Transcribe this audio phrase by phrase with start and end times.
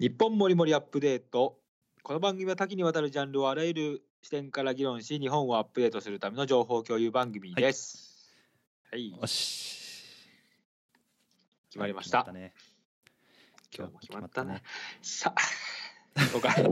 [0.00, 1.58] 日本もりもりアップデート。
[2.04, 8.32] この番組は多岐にわたるジャンルをあらゆる視点から議論し、日本をアップデートするための情報共有番組です。
[8.92, 10.14] はい、よし。
[11.70, 12.22] 決まりました。
[12.22, 12.54] 決ね。
[13.76, 14.62] 今日も決まったね。。
[15.02, 16.54] さあ、そうか。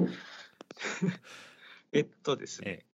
[1.92, 2.86] えっとですね、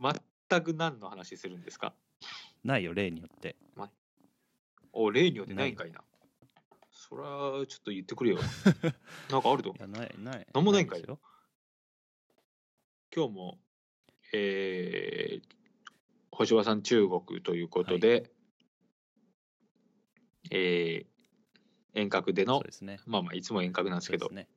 [0.00, 0.12] え
[0.48, 1.92] 全く何の話するんですか？
[2.64, 3.56] ないよ、例によって。
[4.92, 6.02] お、例によってないんかいな。
[7.10, 8.38] そりゃ、ちょっと言ってくれよ。
[9.30, 9.70] なんかあると？
[9.76, 10.46] いや、ない、ない。
[10.54, 11.00] なんもないんかい？
[11.00, 11.20] ですよ。
[13.14, 13.60] 今日も、
[14.32, 15.48] えー、
[16.30, 18.30] 星葉さん中国ということで、
[20.52, 21.10] えー
[21.92, 23.00] 遠隔でのそう、ですね。
[23.04, 24.54] まあまあいつも遠隔なんですけど、そうですね。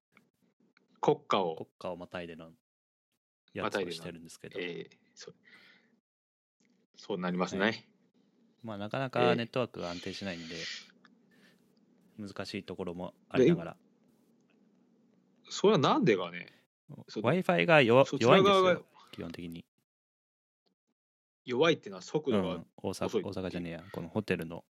[1.01, 2.51] 国家を国、家をまたいでの
[3.53, 5.35] やまたいでのしてるんですけど、えーそう
[6.95, 7.65] そうなりますね。
[7.65, 7.73] は
[8.61, 10.55] まあ、なかなえかえネットワークが安定しないんで、
[12.17, 13.77] 難しいところもありながら、
[15.49, 16.47] それはなんでかね、
[17.07, 19.65] そう Wi-Fi が弱弱いんですよ、基本的に。
[21.45, 24.63] 弱いっていうのは速う度が、ん、大阪大阪じゃねえや、このホテルの、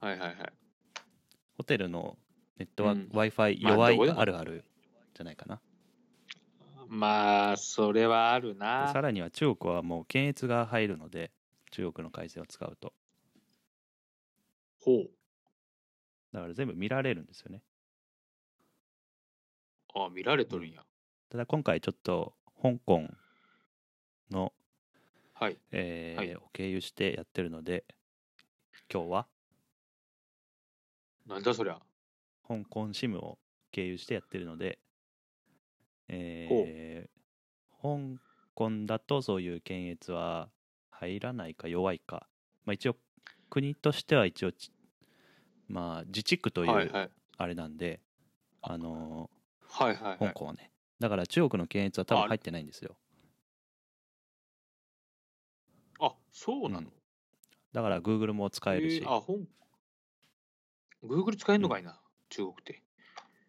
[0.00, 0.52] はいはいはい。
[1.56, 2.18] ホテルの
[2.56, 4.64] ネットワーク、うん Wi-Fi まあ弱いあるある
[5.14, 5.60] じゃないかな。
[6.88, 9.00] まあ、それはあるでなさ。
[9.00, 11.30] らには中国はもう検閲が入るので、
[11.70, 12.94] 中国の回線を使うと。
[14.80, 15.10] ほう。
[16.32, 17.62] だから全部見られるんですよね。
[19.94, 20.82] あ見られとるんや。
[21.30, 23.02] ただ今回ちょっと香港
[24.30, 24.52] の、
[25.34, 25.56] はい。
[25.72, 27.84] えーはいを経由してやってるので、
[28.92, 29.26] 今日は
[31.26, 31.78] なんだそりゃ。
[32.46, 33.38] 香港 SIM を
[33.70, 34.78] 経由してやってるので、
[36.08, 37.18] えー
[37.80, 38.18] 香
[38.54, 40.48] 港だとそういう検閲は
[40.90, 42.26] 入らないか弱いか、
[42.64, 42.96] まあ、一応
[43.50, 44.72] 国としては一応ち
[45.68, 47.10] まあ自治区というはいはい。
[47.36, 48.00] あれなんで、
[48.62, 49.30] あの
[49.68, 50.16] はいはいはい。
[50.16, 52.96] ー香港はねだから中国の検閲は多分入ってないんですよ
[56.00, 56.92] あ、そうなの、うん
[57.70, 59.46] だから Google も使えるし、えーあ、本。
[61.04, 62.82] Google 使えんのかいな、中国って。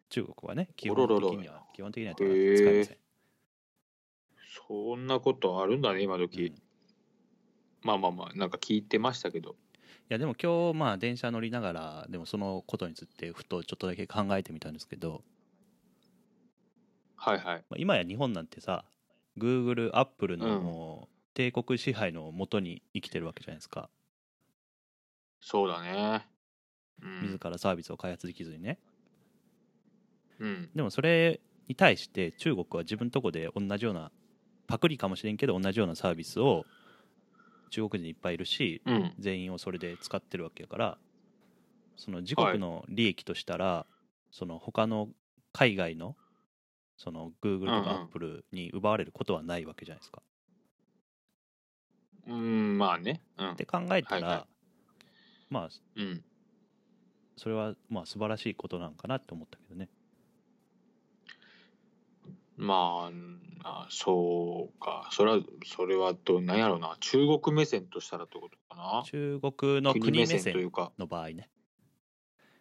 [0.10, 2.98] 中国はね基本的には基本的には使えません、
[4.68, 6.48] そんなことあるんだね、今うん時。
[6.48, 6.54] い
[7.82, 9.56] まあまあまあ、なんか聞いてましたけど。
[10.10, 15.22] やでも今日まあ電車乗りながらでもそのことについてふとちょっとだけ考えてみたんですけど、
[17.16, 17.64] はいはい。
[17.70, 18.86] まあ、今や日本なんてさ
[19.38, 23.90] Google、Apple のうんもう帝国支配のもとに生きてるわけじゃないですか
[25.40, 26.28] そうだね。
[27.02, 27.40] うん自。
[27.42, 28.78] らサービスを開発できずにね
[30.40, 30.70] うん。
[30.76, 34.12] でもそれに対して中国は自分とこで同じような
[34.68, 36.66] パクリかもしれんけど同じようなサービスを
[37.70, 39.14] 中国人いっぱいいるしうん。
[39.20, 40.98] 全員をそれで使ってるわけやから
[42.00, 43.86] その自国の利益としたら、
[44.32, 45.10] その他の
[45.52, 46.16] 海外の
[46.98, 50.22] その Google とうんうんか Apple に奪われることはないわけじゃないですか。
[52.28, 53.22] うん、まあね。
[53.38, 53.56] うんっ。
[53.56, 54.48] て考えたら、はいは
[55.50, 56.24] まあうん。
[57.36, 59.90] それはまあ素晴らしいことなんかなって思ったけどね。
[62.56, 63.12] まあ、
[63.64, 65.10] あそうか。
[65.12, 66.98] それは、それはどうなんやろうな。
[67.00, 69.04] 中国目線としたらってことかな。
[69.06, 70.92] 中国の国目とい線うか。
[70.98, 71.50] の場合ね。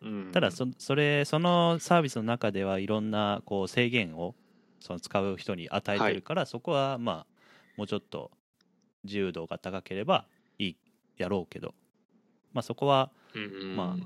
[0.00, 4.36] うん、ただそそれそのサービスの中ではいろんなこう制限を
[4.78, 7.26] その使う人に与えてるから、そこはまあ
[7.76, 8.30] もうちょっと
[9.04, 10.26] 自由度が高ければ
[10.58, 10.76] いい
[11.16, 11.74] やろうけど、
[12.52, 13.10] まあ、そこは
[13.74, 13.96] ま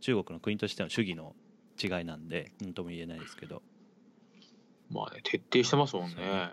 [0.00, 1.34] 中国の国としての主義の
[1.82, 3.62] 違いなんで何とも言えないですけど
[4.90, 6.52] まあね、徹底してますもんねね。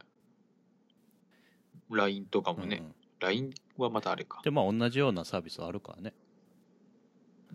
[1.90, 2.78] LINE とかもね。
[2.78, 4.42] うんうん LINE はまたあれか。
[4.44, 6.14] でまあ同じようなサービスはあるからね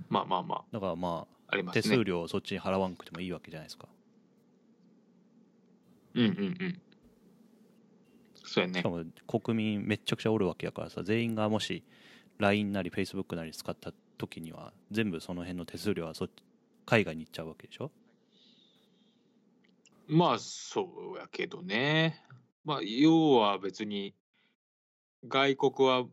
[0.09, 1.83] まあまあまだからまあ、あますね。
[1.83, 3.87] 手数料をそっちに払わんくてもいいわけじゃないですか
[6.15, 6.31] うんうんう
[6.65, 6.83] ん。
[8.45, 8.89] そうやねしか。
[8.89, 11.85] も国民めっちゃくちゃおるわけやからさ全員がもし
[12.39, 16.33] LINE なり Facebook なり使った時には全部その辺の手数料はそっち
[16.87, 17.93] 海外に行っちゃうわけでしょ？
[20.13, 22.23] まあ、そうやけどね。
[22.65, 24.15] まあ、要は別に、
[25.27, 26.05] 外国は、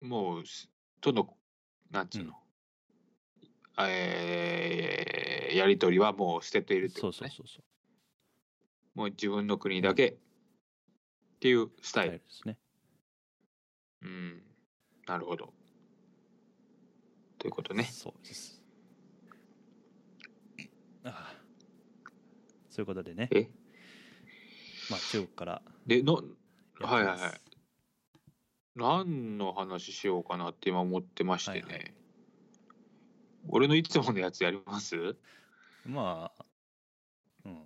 [0.00, 0.44] もう、
[1.02, 1.36] との、
[1.90, 2.32] なんつうの、
[3.78, 7.30] えーやりとりはもう捨てているってそことね。
[7.32, 10.16] うそうそうそうもう自分の国だけっ
[11.40, 12.10] ていうスタイル。
[12.16, 12.58] イルですね
[14.02, 14.42] うん。
[15.06, 15.52] なるほど。
[17.38, 17.84] ということね。
[17.84, 18.62] そうです
[21.04, 21.37] ああ
[22.78, 23.28] そういうことでね。
[23.32, 23.48] え？
[24.88, 26.22] まあ中国からで、の、は
[27.00, 27.40] いはいはい。
[28.76, 31.62] 何の話しようかなって今思ってましてね。
[31.62, 31.94] はいはい。
[33.48, 35.16] 俺のいつものやつやります？
[35.84, 36.44] まあ
[37.44, 37.64] うん。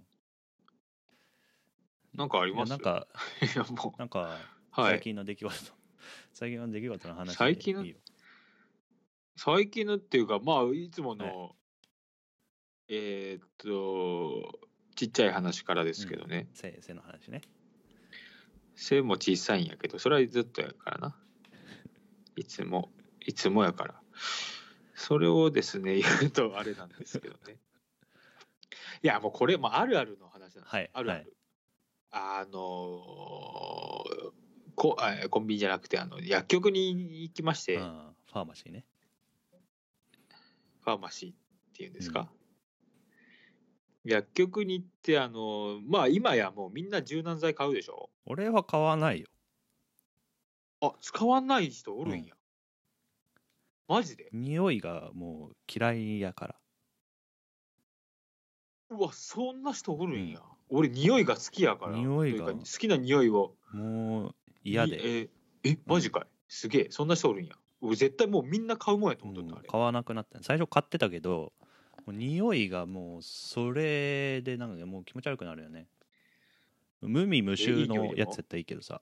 [2.15, 2.71] なんかあります？
[2.71, 3.07] なんか
[3.43, 4.93] いやもなんかう、はい。
[4.93, 5.73] 最近の出来事、
[6.33, 7.85] 最近の出来事の話で最近の？
[9.37, 11.55] 最近のっていうか、まあ、いつもの、
[12.89, 14.59] えーっと、
[14.95, 16.49] ちっちゃい話からですけどね。
[16.55, 17.43] せ背の話ね
[18.75, 21.17] 背も小さいんやけど、それはずっとやからな。
[22.37, 22.91] いつも、
[23.21, 23.95] いつもやから。
[24.95, 27.59] それをですね、言うとあれなんですけどね。
[29.03, 31.37] いや、もうこれ、まあ、あるあるの話なんですよはいあるある。
[32.11, 34.43] あのー
[34.75, 38.85] こあコンビニじゃなくてあの薬局に行きまして、うんファーマシーね
[40.83, 41.35] ファーマシーっ
[41.75, 42.31] ていうんですか、
[44.05, 48.11] 薬局に行ってあのまあ今やもうみんな柔軟剤買うでしょ？
[48.27, 49.27] 俺は買わないよ。
[50.81, 52.35] あ使わない人おるんや、
[53.87, 54.29] マジで？
[54.33, 56.57] 匂いがもう嫌いやから。
[58.91, 61.97] うわそんな人おるんや、俺匂いが好きやから。
[61.97, 62.47] 匂いが。
[62.47, 63.55] というか好きな匂いを。
[63.73, 64.35] もう
[64.65, 65.31] 嫌で、にえ
[65.65, 67.55] えマジかい、すげえそんな人おるんや。
[67.81, 69.69] 俺絶対もうみんな買うもんやとうん思っとった、あれ。
[69.69, 70.43] 買わなくなった。
[70.43, 71.53] 最初買ってたけど
[72.07, 75.87] もう匂いがもうそれでなんかもう気持ち悪くなるよね。
[77.01, 79.01] 無味無臭のやつやったらいいけどさ。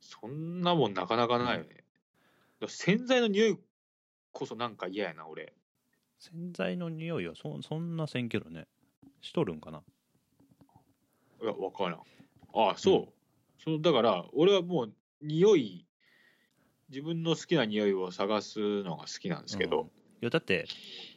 [0.00, 1.82] そんなもんなかなかないよね、だか
[2.60, 3.58] ら洗剤の匂い
[4.32, 5.54] こそなんか嫌やな俺。
[6.18, 8.66] 洗剤の匂いはそそんなせんけどね。
[9.20, 9.82] しとるんかな。
[11.42, 12.00] いや分からん。
[12.54, 14.92] ああそう、そのだから俺はもう
[15.22, 15.86] 匂い
[16.90, 19.90] 自分の好きな匂いを探すのが好きなんですけど、
[20.24, 20.66] やだって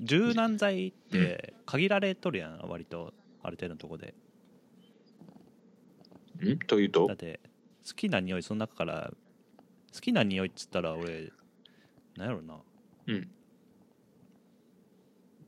[0.02, 3.14] 柔軟剤って限られとるやん割と
[3.44, 4.14] ある程度のとこで。
[6.44, 6.60] ん？
[6.60, 7.08] というと？
[7.08, 7.40] だって
[7.88, 9.12] 好きな匂いその中から
[9.94, 11.32] 好きな匂いっつったら俺
[12.16, 12.56] なんやろな。
[13.08, 13.30] うん。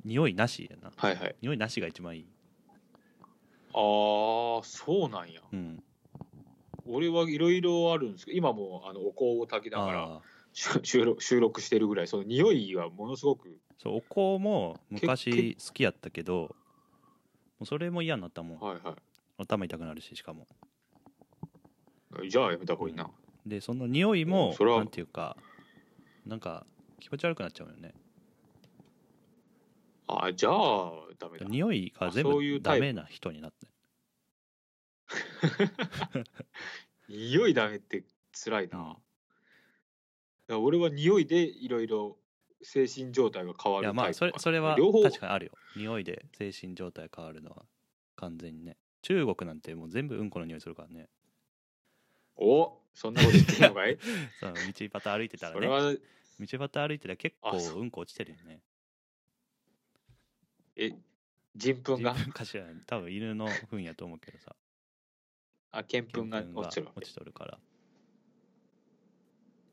[0.05, 0.91] 匂いなしやな。
[0.95, 1.35] はいはい。
[1.41, 2.25] 匂いなしが一番いい。
[3.73, 5.41] ああそうなんや。
[5.51, 5.83] うん。
[6.87, 10.21] 俺はいろいろあるんですけど今もあのお香を炊きながら
[10.59, 13.57] 収 収録収録してるぐらいその匂いはものすごく。
[13.77, 16.49] そうお香もけ昔好きやったけども
[17.61, 18.59] うそれも嫌になったもん。
[18.59, 18.97] はいは
[19.37, 20.45] 頭痛くなるししかも。
[22.23, 23.09] いじゃあやめた方がいいな、
[23.45, 25.37] でその匂いもうんなんていうか
[26.25, 26.65] なんか
[26.99, 27.93] 気持ち悪くなっちゃうよね。
[30.07, 31.45] ああじゃあダメだ。
[31.45, 33.67] 匂いが全部ダメな人になって。
[37.07, 38.03] 匂いダメって
[38.33, 38.97] 辛いな、
[40.53, 42.17] ら俺は匂いでいろいろ
[42.61, 45.51] 精神状態が変わいやるタイプまあそれそれは両方確かにあるよ。
[45.75, 47.65] 匂いで精神状態変わるのは
[48.15, 48.77] 完全にね。
[49.01, 51.07] 中国なんてもう全部うんこの匂いするからね。
[52.35, 53.97] おそんなこと言っていいのかい？
[54.39, 55.55] その道端歩いてたらね。
[55.55, 55.97] それは道
[56.39, 58.61] 端歩いてたら結構ううんこ落ちてるよね。
[60.75, 60.91] え
[61.55, 62.13] 人糞が？
[62.13, 64.55] 自分かしらん多分犬の糞やと思うけどさ。
[65.71, 67.59] あ見糞が糞落ちてる落ちとるから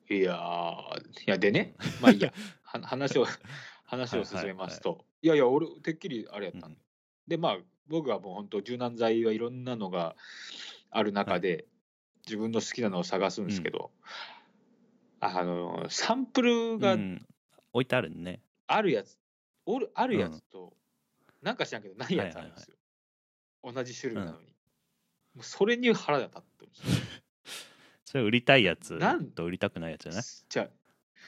[0.09, 2.33] いやーいやでねまあいいや。
[2.63, 3.27] は話を
[3.85, 6.83] 話を進めますと、いやいや俺てっきりあれやったんで、うん。
[7.29, 7.59] でまあ
[7.89, 10.17] 僕はもう本当柔軟剤はいろんなのが
[10.91, 11.67] ある中で、
[12.27, 13.93] 自分の好きなのを探すんですけど、
[15.21, 17.27] あのサンプルがうん。
[17.73, 18.41] 置いてあるね。
[18.67, 19.19] あるやつ、
[19.67, 20.75] おるあるやつと、
[21.43, 22.77] なんか知らんけどないやつあるんですよ、
[23.63, 24.47] 同じ種類なのに、
[25.35, 27.07] もうそれに腹が立ってるんですよ
[28.17, 30.23] それ売りたいやつなんと売りたくないやつじゃない？
[30.49, 30.69] じゃあ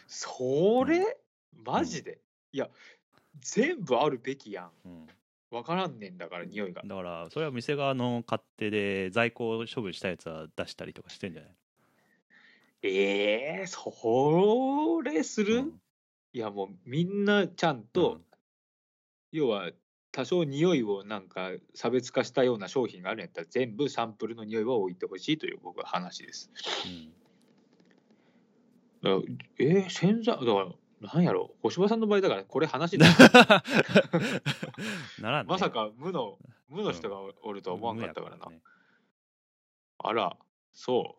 [0.06, 1.18] それ、
[1.52, 2.18] マジで、
[2.50, 2.70] いや
[3.40, 4.70] 全部あるべきやん。
[4.86, 5.06] うん。
[5.50, 6.80] 分からんねんだから匂いが。
[6.82, 11.50] だからそれは店側の勝手で在庫を処分したやつは出したりとかしてんじゃない？
[12.84, 15.80] えー、それする、うん。
[16.32, 18.24] いやもうみんなちゃんと、うん。
[19.32, 19.70] 要は
[20.18, 26.50] 多少匂いをなんか差別化したような商品があるんやったら全部サンプルの匂いは置いてほしいという僕は話です。
[29.00, 29.22] だから
[29.60, 30.66] えー、洗剤だから
[31.08, 33.06] なんやろ星葉さんの場合だからこれ話にな
[35.30, 35.52] らんね。
[35.52, 36.36] まさか無の
[36.68, 38.46] 無の人がおるとは思わんかったからな。
[38.46, 38.64] 無やね。
[39.98, 40.36] あら
[40.72, 41.16] そ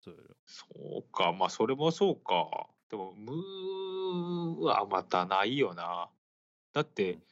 [0.00, 0.04] う。
[0.04, 0.20] そうよ。
[0.46, 0.64] そ
[1.08, 1.32] うか。
[1.32, 2.68] まあそれもそうか。
[2.88, 6.08] でも無はまたないよな。
[6.72, 7.22] だってうん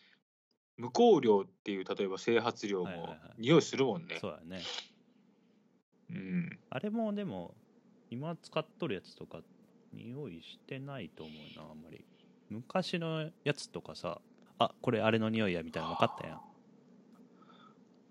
[0.80, 3.18] 無香料っていう例えば整髪料いはいはい。
[3.36, 4.62] 匂いするもんね、そうやね。
[6.10, 6.58] うん。
[6.70, 7.54] あれもでも
[8.10, 9.40] 今使っとるやつとか
[9.92, 12.02] 匂いしてないと思うなあんまり。
[12.48, 14.20] 昔のやつとかさ
[14.58, 16.36] あこれあれの匂いやみたいなの分かったやん。
[16.38, 16.40] あ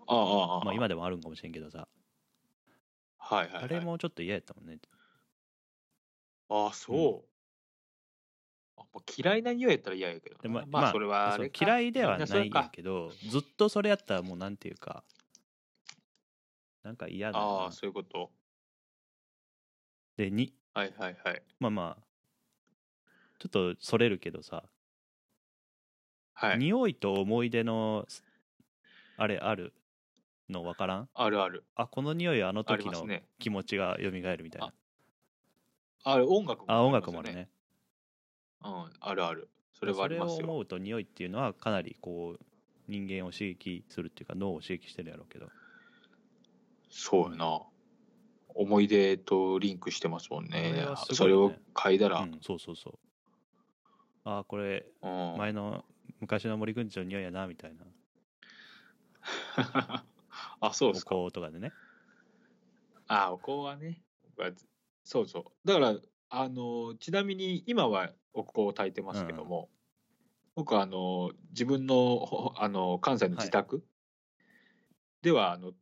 [0.06, 0.64] あああ。
[0.64, 1.88] まあ今でもあるんかもしれんけどさ。
[3.18, 4.78] はいはい、はい、あれもちょっと嫌やったもんね。
[6.48, 7.29] ああそう
[9.16, 10.42] 嫌いな匂いやったら嫌やけどな。
[10.42, 15.04] でままあそれは嫌いではないけどずっとそれやったらもうなんていうか
[16.82, 17.44] なんか嫌だな。
[17.44, 18.30] ああそういうこと？
[20.16, 21.42] でにはいはいはい。
[21.58, 22.02] まあまあ
[23.38, 24.64] ちょっとそれるけどさ、
[26.34, 26.58] はい。
[26.58, 28.06] 匂いと思い出の
[29.16, 29.72] あれある
[30.48, 31.08] の分からん？
[31.14, 31.64] あるある。
[31.74, 33.06] あこの匂いはあの時の
[33.38, 34.72] 気持ちが蘇るみたいな。
[36.02, 37.50] ある音楽もあ音りますよ楽もあるね
[38.64, 39.48] うんあるある。
[39.74, 40.36] それはありますよ。
[40.36, 42.44] それを思うと匂いっていうのはかなりこう
[42.88, 45.48] 人間を刺激するっていうか脳を刺激してるやろうけど。
[46.90, 47.62] そうやな。
[48.54, 50.86] 思い出とリンクしてますもんそれね。
[51.12, 52.98] それを嗅いだら、うんそうそうそう。
[54.24, 55.34] あこれうん。
[55.38, 55.84] 前の
[56.20, 57.84] 昔の森くんちの匂いやなみたいな。
[60.60, 61.14] お あそうですか。
[61.14, 61.72] 香とかでね。
[63.06, 64.02] あお香はね。
[65.04, 65.44] そうそう。
[65.64, 65.96] だから
[66.28, 69.68] あのちなみに今はお香を焚いてますけども、
[70.54, 73.84] 僕はあの自分のほ あの関西の自宅
[75.22, 75.72] では、あの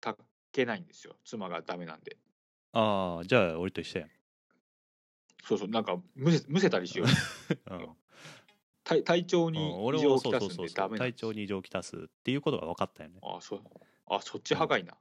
[0.00, 0.22] 炊
[0.52, 1.16] けないんですよ。
[1.24, 2.16] 妻がダメなんで。
[2.72, 4.10] ああじゃあ俺と一緒やん、
[5.44, 7.08] そうそうなんかむせむせたりしよう。
[7.74, 7.96] うん。
[8.84, 11.20] 体体調うんに俺異常をきたすんでダメなんです。
[11.20, 13.20] 調に異常をきたすっていうことが分かったよね。
[13.22, 13.62] あそう。
[14.06, 14.96] あそっち派がいいな、い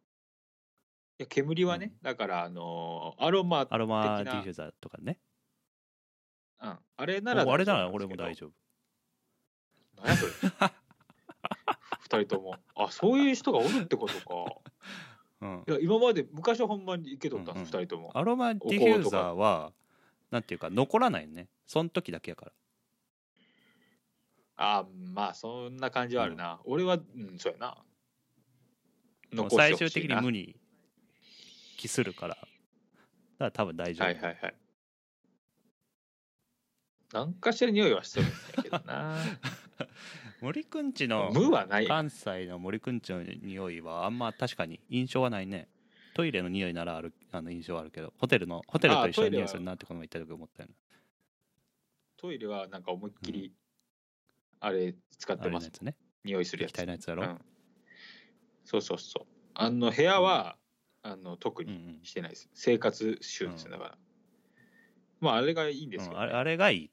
[1.19, 5.19] や煙はね、だからあのアロマアロマディフューザーとかね
[6.61, 8.51] うん、あれならおあれなら俺も大丈夫。
[9.97, 10.31] 何やそれ？
[11.99, 12.55] 二人とも。
[12.75, 14.61] あそういう人がおるってことか。
[15.41, 15.63] うん。
[15.67, 18.15] いや今まで昔はほんまにいけとったんです、うん二人とも。
[18.15, 19.73] アロマディフューザーは
[20.29, 21.49] なんていうか残らないね。
[21.65, 22.51] その時だけやから。
[24.57, 27.83] あまあそんな感じはあるな、俺はうんそうやな。
[29.33, 30.55] もう残して最終的に無に
[31.77, 32.35] 帰するから。
[32.35, 32.47] だか
[33.39, 34.60] ら多分大丈夫、はいはいはい
[37.13, 39.17] 何かしら匂いはしてるんだけどな。
[40.41, 41.87] 森くんちの無はない。
[41.87, 45.67] 関西の森くんちの匂いはあんま確かに印象はないね。
[46.13, 50.75] トイレの匂いならあるあの印象はあるけどホテルのホテルと一緒の匂いするなってこの前言った時思ったよね。
[52.17, 53.53] トイレはなんか思いっきり
[54.59, 55.95] あれ使っあてますれのやつね。
[56.23, 56.71] 匂いするやつ。
[56.71, 57.41] 液体のやつやろ、うん、
[58.63, 59.27] そうそうそう。
[59.53, 60.57] あの部屋は、
[61.01, 62.03] あの特にうんうん。
[62.03, 62.49] してないです。
[62.53, 63.97] 生活習ですよだから、
[65.19, 66.89] まああれがいいんですよ、うんあれあれがいい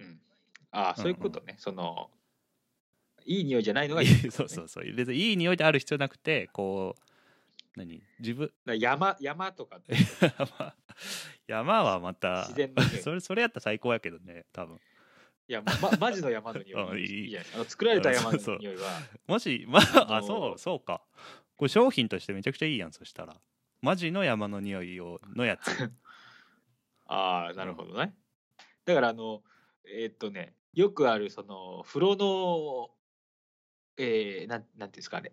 [0.00, 0.20] うん、
[0.70, 2.10] ああそういうことね、その
[3.24, 4.08] いい匂いじゃないのがいい。
[4.08, 4.92] い、ね、そうそうそう。
[4.94, 8.02] 別にいい匂いである必要なくてこう何？
[8.18, 8.50] 自分？
[8.78, 9.80] 山山とか。
[9.88, 10.74] 山
[11.46, 14.78] 山はまた自然それそれやったら最高やけどね多分。
[15.46, 16.82] いや、ま、マジの山の匂い。
[16.90, 17.32] うんいい。
[17.32, 19.00] いあの作られた山の匂いは。
[19.26, 21.02] もし まあああのーそうそうか。
[21.56, 23.36] これ商品としてめちゃくちゃいいやんそしたら。
[23.80, 25.68] マジの山の匂いをのやつ。
[27.06, 28.14] ああなるほどね。
[28.84, 29.42] だからあの
[29.94, 32.90] えーっとねよくあるその風呂の
[33.96, 35.32] えー、なんなんていうんですかね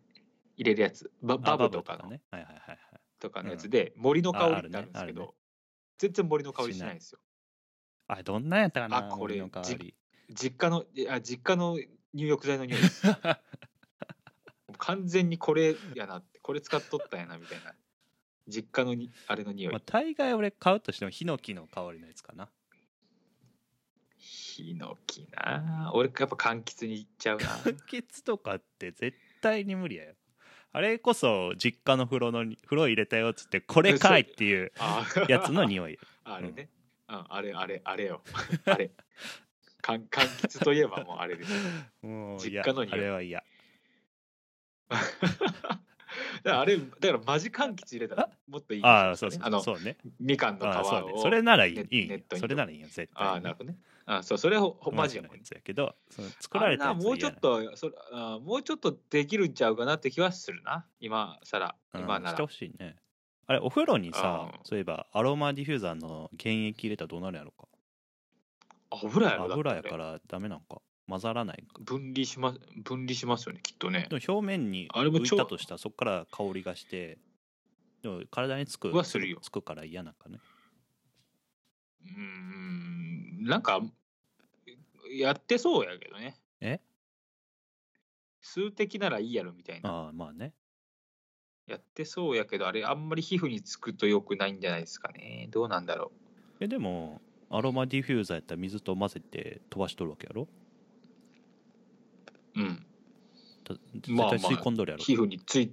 [0.57, 1.11] 入れるやつ。
[1.21, 2.21] ババブとかのね。
[2.31, 2.79] はいはいはいはい。
[3.19, 5.33] とかのやつで森の香りってあるんですけど、あるね。
[5.97, 7.19] 全然森の香りしないんですよ。
[8.07, 9.95] あれどんなんやったかなあこれ森の香り。
[10.29, 11.77] 実家のいや実家の
[12.13, 13.03] 入浴剤の匂いです。
[14.77, 17.73] 完全にこれやなってこれ使っとったんやなみたいな。
[18.47, 22.47] 実家のにあれの匂い、まあ、大概俺買うとしてもヒノキの香りのやつかな
[24.63, 25.91] ヒノキな。
[25.93, 27.45] 俺やっぱ柑橘にいっちゃうな。
[27.45, 30.13] 柑橘とかって絶対に無理やよ。
[30.71, 35.99] あれこそ実家の風呂のに風呂入れたよっつってこれかいっていうあやつの匂い。
[36.23, 36.69] あれね、
[37.09, 38.21] うん、あれあれあれよ。
[38.65, 38.91] あれ。
[39.81, 41.51] かん柑橘といえばもうあれです。
[42.01, 42.99] もう実家の匂い。
[42.99, 43.43] あれは嫌。
[46.43, 49.61] だからあれだからマジ柑橘入れたらもっといいですよああそうそう。
[49.63, 49.97] そうね。
[50.19, 52.07] みかんの皮をそれならいいネいいよ。
[52.07, 55.31] ネットにそれならいいよ絶対ああなるほどねあそうそれほほママジやもん
[55.63, 60.85] けどその作られたやつもうちょっとそれあもうちょっとできるんちゃうかなって気はするな。
[60.99, 62.29] 今さら今なら。
[62.31, 62.95] してほしいね。
[63.47, 64.59] あれお風呂にさうん。
[64.63, 67.67] そういえばアロマディフューザーの原液入れたらどうなるんやろか。
[68.91, 70.81] 油やろ油やからダメなんか。
[71.07, 71.63] 混ざらない。
[71.79, 74.07] 分離します分離しますよねきっとね。
[74.09, 77.19] でも表面に浮いたとしたらそこから香りがして
[78.01, 79.39] でも体につくはするよ。
[79.41, 80.39] つくから嫌なんかね。
[82.05, 82.94] うーん
[83.45, 83.79] なんか
[85.15, 86.35] やってそうやけどね。
[86.61, 86.79] え？
[88.41, 89.89] 数滴ならいいやろみたいな。
[89.89, 90.53] ああまあね。
[91.67, 95.47] やってそうやけどあれあんまり皮膚につくと良くないんじゃないですかね。
[95.51, 96.11] どうなんだろ
[96.59, 97.21] えでも
[97.51, 100.47] アロマディフューザーやったら水と混ぜて飛ばしとるわけやろ？
[102.55, 102.85] ううん。
[103.63, 105.71] た絶まあまあ対吸い込んどるやろ、皮膚につい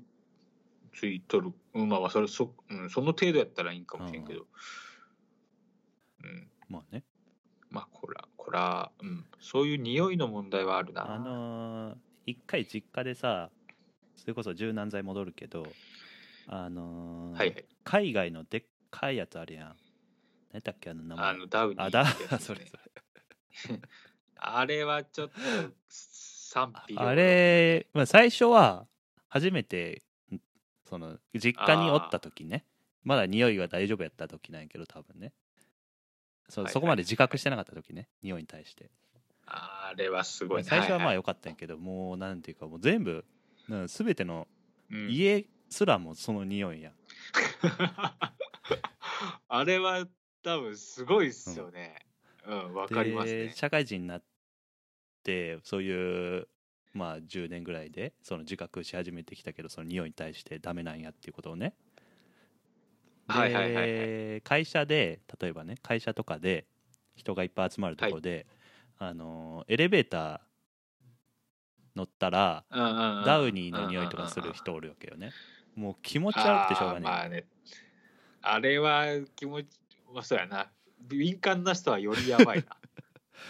[0.94, 1.52] ついとる。
[1.74, 4.46] うんまあまあそれそ,、うん、その程度やったらいいんかもしれんけど。
[6.22, 6.50] うん。
[6.68, 7.02] まあね
[7.72, 11.10] まあこらこれは、うん、そういう匂いの問題はあるな。
[11.10, 13.50] あのー一回実家でさ
[14.14, 15.66] それこそ柔軟剤戻るけど
[16.46, 17.64] あのーはいはい。
[17.82, 19.76] 海外のでっかいやつあるやん。
[20.52, 21.24] 何だっけあの名前。
[21.30, 22.76] あの、ダウニーあだってやつです そねれそ
[23.72, 23.80] れ。
[24.36, 25.34] あれはちょっと
[25.88, 28.86] 賛否あれ、まあ、最初は
[29.28, 30.02] 初めて
[30.32, 30.38] ん
[30.84, 32.66] その実家におった時ね。
[33.02, 35.32] まだ匂いが大丈夫やった時なんやけど多分ね
[36.48, 38.90] そうそこまで自覚してなかった時ね匂いに対して
[39.46, 40.64] あれはすごいね。
[40.64, 43.24] 最初はまあ良かったんやけど、もうなんていうかもう全部
[43.68, 44.48] なんか全ての
[44.90, 46.92] うん家すらもその匂いやん、
[49.48, 50.06] あれは
[50.42, 52.06] 多分すごいっすよね。
[52.46, 53.44] うん、わ、かりますね。
[53.46, 54.22] で社会人になっ
[55.22, 56.48] てそういう
[56.92, 61.74] まあ10年ぐらいでその自覚し始めてきたけどその匂いに対してダメなんやっていうことをねで、
[63.32, 66.66] はいはいはいはい会社で例えばね会社とかで
[67.14, 68.46] 人がいっぱい集まるところで、
[68.98, 70.40] あのエレベーター
[71.94, 75.32] 乗ったらダウニーの匂いとかする人おるわけよね
[75.74, 77.44] もう気持ち悪くてしょうがない、まあね。
[78.42, 79.66] あれは気持ち、
[80.12, 80.70] まあ、そうやな。
[81.00, 82.76] 敏感な人はよりやばいな。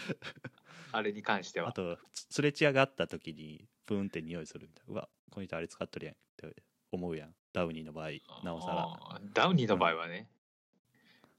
[0.91, 1.69] あれに関しては。
[1.69, 8.09] あとすれ違があった時にブーンって匂いするみたいなうわこの人あれ使っとるやんって思うやんダウニーの場合
[8.43, 10.27] なおさらダウニーの場合はね。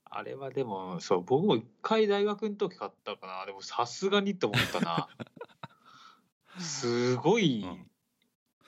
[0.05, 3.45] あれはでも、そう、僕も一回大学の時買ったかな。
[3.47, 5.09] でもさすがにって思ったな。
[6.61, 7.91] すごいうん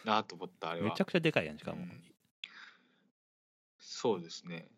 [0.05, 0.89] なと思った、あれは。
[0.89, 2.03] めちゃくちゃでかいやんしかも、うん
[3.79, 4.69] そうですね。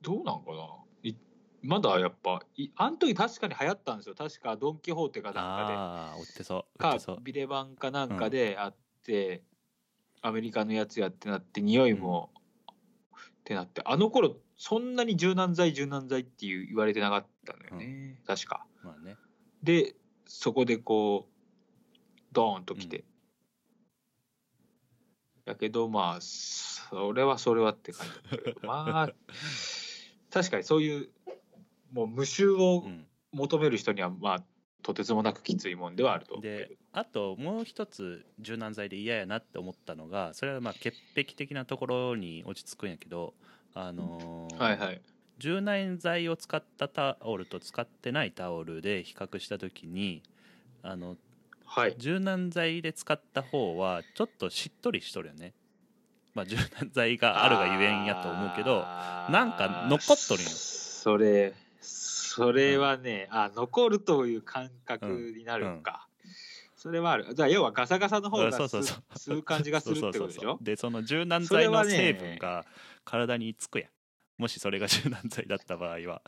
[0.00, 0.68] どうなんかな
[1.02, 1.16] い
[1.62, 4.14] まだやっぱ、いあの時確かに流行ったんですよ。
[4.14, 6.78] 確かドン・キホーテかなんかああ売ってそう。
[6.78, 9.42] かビレバンかなんかであって、
[10.22, 12.30] アメリカのやつやってなって、匂いも、
[13.14, 18.20] ってなって、あの頃そんなに柔軟剤、柔軟剤っていう言われてなかったのよね。
[18.26, 18.64] 確か。
[18.82, 19.16] まあね
[19.62, 19.94] で、
[20.26, 23.04] そこでこう、ドーンと来て。
[25.44, 29.12] やけど、まあ、それはそれはって感じまあ、
[30.30, 31.10] 確かにそういう、
[31.92, 34.44] もう無臭をうん求める人には、まあ、
[34.82, 43.34] とてつもなくきついもんではあるとであともう一つ柔軟剤で嫌やなって思ったのがそれはまあ潔癖的なところに落ち着くんやけど
[43.74, 45.00] あのーはいはい。
[45.38, 50.22] 柔軟剤を使ったタオルと使ってないタオルで比較した時に
[50.82, 51.16] あの
[51.64, 51.94] はい。
[51.98, 55.54] 柔軟剤で使った方はちょっとしっとりしとるよね
[56.34, 58.80] まあ柔軟剤があるがゆえんやと思うけど
[59.30, 61.52] なんか残っとるんよそれ、
[62.34, 66.08] それはね、あ、残るという感覚になるのか。
[66.76, 67.34] それはある。
[67.34, 68.82] じゃあ、要はガサガサの方うんが吸
[69.18, 70.58] そう感じがするってことでしょ？
[70.62, 72.64] でその柔軟剤の成分が
[73.04, 73.90] 体につくやん
[74.38, 76.22] もしそれが柔軟剤だった場合は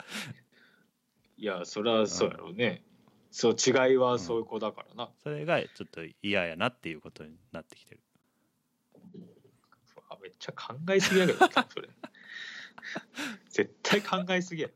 [1.37, 2.83] いや、それはそうやろうね。
[3.31, 5.09] そう、違いはそういう子だからな。
[5.23, 8.01] それがちょっと嫌やなっていうことになってきてる
[10.07, 11.89] あめっちゃ考えすぎやけどな、それ。
[13.49, 14.69] 絶対考えすぎや。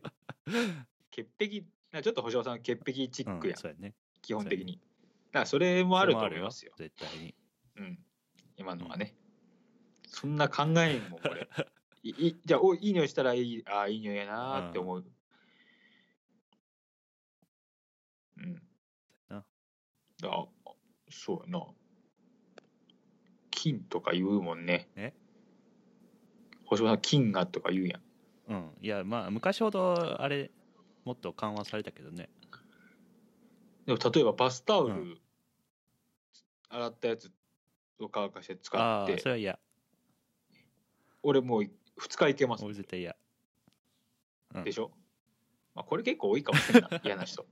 [1.38, 4.79] 潔癖、なちょっと星尾さん、潔癖チックや、うん、そうやね基本的に。
[5.32, 6.73] だからそれもあると思いますよ。
[6.77, 7.36] 絶対に
[7.77, 7.99] うん。
[8.58, 9.15] 今のはね。
[10.08, 11.47] そんな考えんもん、これ。
[12.03, 15.05] いいじゃあ、おいい匂いしたらいい、ああ、いい匂いやなーって思う。
[18.38, 18.62] うん。
[19.29, 19.43] な
[20.23, 20.47] あ、
[21.10, 21.67] そうやな。
[23.51, 24.89] 金とか言うもんね。
[24.95, 25.13] え？
[26.65, 28.01] 星野さん、金がとか言うやん。
[28.49, 30.49] うんいやまあ昔ほどあれ
[31.05, 32.29] もっと緩和されたけどね。
[33.85, 35.21] でも、例えばバスタオル、うん。
[36.69, 37.31] 洗ったやつ
[37.99, 39.59] を乾かして使あって、あそれは嫌。
[41.23, 41.71] 俺もう2
[42.17, 42.63] 日いけます。
[42.63, 43.15] 俺絶対嫌。
[44.55, 44.63] うん。
[44.63, 44.91] でしょ、
[45.75, 47.01] まあ、これ結構多いかもしれない。
[47.03, 47.45] 嫌な人。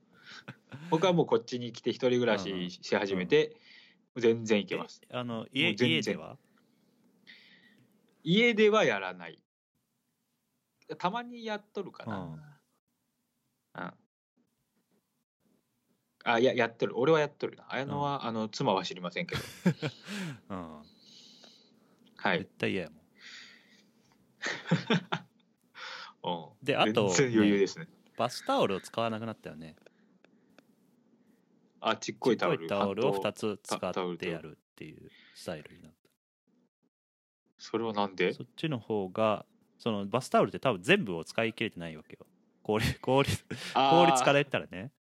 [0.89, 2.69] 僕はもうこっちに来て一人暮らうんうん。
[2.69, 3.55] しし始めて、
[4.15, 5.01] 全然いけます。
[5.09, 5.89] えあのも家う全然。
[5.89, 6.37] 家では？
[8.23, 9.41] 家ではやらない。
[10.97, 12.56] たまにやっとるかな、
[13.77, 13.93] うん。
[16.23, 16.97] あいややってる。
[16.97, 17.65] 俺はやっとるな。
[17.69, 19.41] 綾乃は、あの妻は知りませんけど。
[20.49, 20.81] うん。
[22.17, 22.39] はい。
[22.39, 22.99] 絶、対嫌やもん。
[26.59, 27.87] うん、であと全然余裕ですね。
[28.17, 29.75] バスタオルを使わなくなったよね。
[31.79, 32.57] あちっこいタオル。
[32.57, 35.93] ちっこいタオルを2あとつ使ってやるっていうスタイルになっ
[37.57, 38.29] それはなんで？
[38.29, 39.45] たそっちの方が
[39.77, 42.25] そのバスタオルって多分全部を使い切れてないわけよ
[42.67, 43.43] 効率効率
[43.89, 44.91] 効率から言ったらね、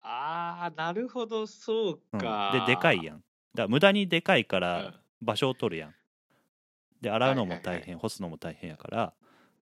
[0.00, 2.20] あーあーなるほどそううん。
[2.20, 3.16] か、ででかいやん。
[3.16, 4.62] だから無駄にでかいかうん。
[4.62, 5.94] ら場所を取るやん。
[7.00, 7.90] で洗うのも大変、はいはい。
[7.90, 9.12] はい干すのも大変やから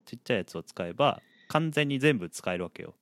[0.05, 2.93] ちっちゃいやつを使えば完全に全部使えるわけよ。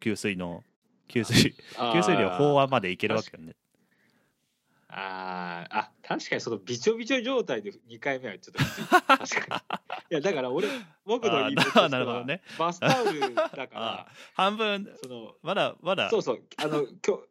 [0.00, 0.62] 給水の
[1.08, 2.00] 吸水あー。
[2.00, 3.54] 吸水量飽和までいけるわけよね
[4.94, 9.64] あーあ確かにそのびちょびちょ状態で2回目はちょっと確か
[10.10, 10.10] に。
[10.10, 10.68] いやだから俺
[11.06, 12.42] 僕の言い分としてあーなるほどは、ね。
[12.58, 16.10] バスタオルだか あら半分そのまだまだ。
[16.10, 17.26] そうそうあのきょ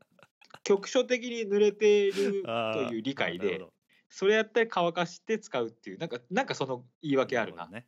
[0.63, 3.62] 局所的に濡れているという理解で
[4.10, 7.63] それやったら乾かして使うっていうなんかなんかその言い訳あるな。
[7.63, 7.86] るほどね。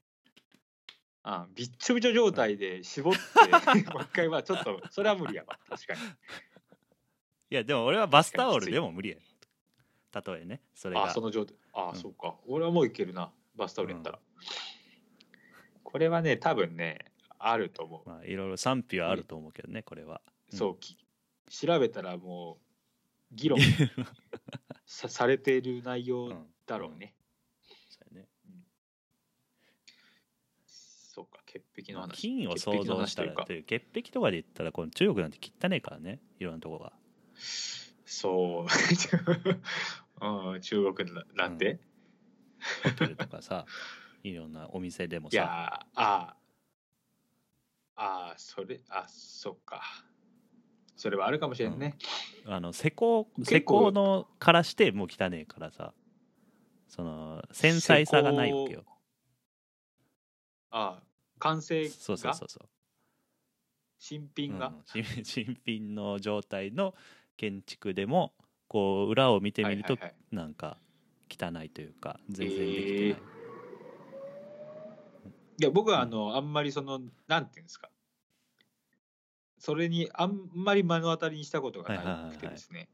[1.23, 3.19] あびっちょびちょ状態で絞って
[3.91, 5.57] もう一回はちょっとそれは無理やわ。
[5.67, 5.99] 確かに。
[7.49, 9.17] いやでも俺はバスタオルでも無理や
[10.13, 11.05] 例えねそれが。
[11.05, 11.55] あその状態。
[11.73, 11.95] あ、うん。
[11.95, 12.35] そうか。
[12.47, 13.31] 俺はもういけるな。
[13.55, 14.19] バスタオルやったら、
[15.83, 17.05] これはね多分ね
[17.37, 20.21] あると思う、まあいろいろ賛否はあると思うけどねこれは。
[20.51, 20.57] うん。
[20.57, 20.97] そうき
[21.49, 22.57] 調べたらも
[23.31, 23.59] う議論
[24.85, 27.13] さされている内容うんだろうね、
[27.89, 28.29] そうやね。
[30.65, 32.21] そうか潔癖のまあ話。
[32.21, 34.31] 金を想像したらという潔癖とか。
[34.31, 36.93] で言ったらこの中国なんて汚ねえからねいろんなとこが。
[38.05, 38.67] そう
[40.23, 41.79] うん中国ななんて、
[42.83, 43.65] ホテルとかさ
[44.23, 46.43] いろんなお店でもいやあー
[47.95, 49.81] あーそれあそっか。
[50.95, 51.97] それはあるかもしれんね、
[52.45, 55.93] あの施工結構施工のからしてもう汚ねえからさ。
[56.87, 58.85] その繊細さがないわけよ。
[60.69, 61.03] ああ
[61.39, 61.89] 完成が？
[61.89, 62.69] そうそうそうそう。
[63.97, 64.83] 新品が、うん。
[64.85, 66.93] 新 新品の状態の
[67.35, 68.35] 建築でも
[68.73, 70.35] こう裏を見てみるとはいはいはい。
[70.35, 70.77] なんか
[71.29, 73.13] 汚いというか全然できてない、えー。
[73.13, 73.15] い
[75.59, 77.91] や僕はあの、あんまりそのなんていうんですか。
[79.59, 82.89] それにあんまり目の当たりにしたことがなくてですね、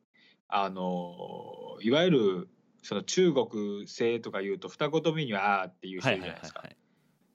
[0.50, 2.50] あのいわゆる
[2.84, 6.78] その中国製とか言うと二言目にはあーっていう人はいいるじゃないですか、はいはいはい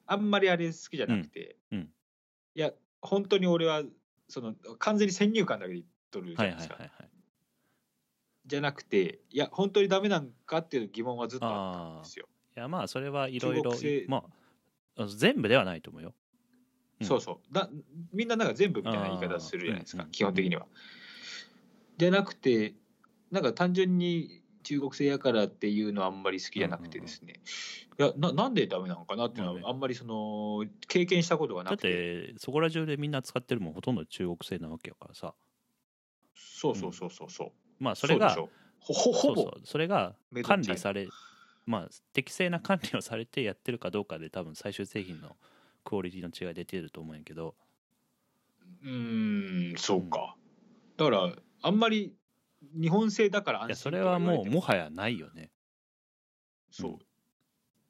[0.06, 1.84] あんまりあれ好きじゃなくて、うんうん。
[1.84, 3.82] いや本当に俺は
[4.28, 7.13] その完全に先入観だけで言っとるじゃはいないですか、はいはいはい
[8.46, 12.26] じゃなくていや本当にダメなんかっていう疑問はずっとあったんですよ、
[12.56, 13.72] いやまあそれはいろいろ
[14.08, 14.24] ま
[14.96, 16.14] あ全部ではないと思うよ。
[17.00, 17.06] うん。
[17.06, 17.54] そうそう。
[17.54, 17.68] だ
[18.12, 20.66] みんななんか全部みたいな言い方するじゃないですか基本的には。
[21.98, 22.74] じゃなくて
[23.30, 27.40] なんか単純に中国製やからっていうのはあんまり好きじゃなくてですね、
[27.98, 32.32] いやななんでダメなのかなっていうのはあんまりその経験したことがだっなくて。
[32.32, 35.34] てそこら中でみんな使ってるもんほとんど中国製なわけやからさ。
[36.34, 38.36] そうそうそうそうそうまあそれが
[38.78, 39.14] ほぼ。
[39.14, 39.60] そうそう。
[39.64, 41.08] それが管理され
[41.66, 45.36] まあ適正な管理をされてやってるかどうかで多分最終製品の
[45.84, 47.54] クオリティの違い出てると思うんやけど。
[48.82, 50.36] うーんそうか、
[50.96, 51.32] だから
[51.62, 52.14] あんまり
[52.78, 55.50] 日本製だから安心いやそれはもうももはやないよね。
[56.70, 56.98] そう、うん。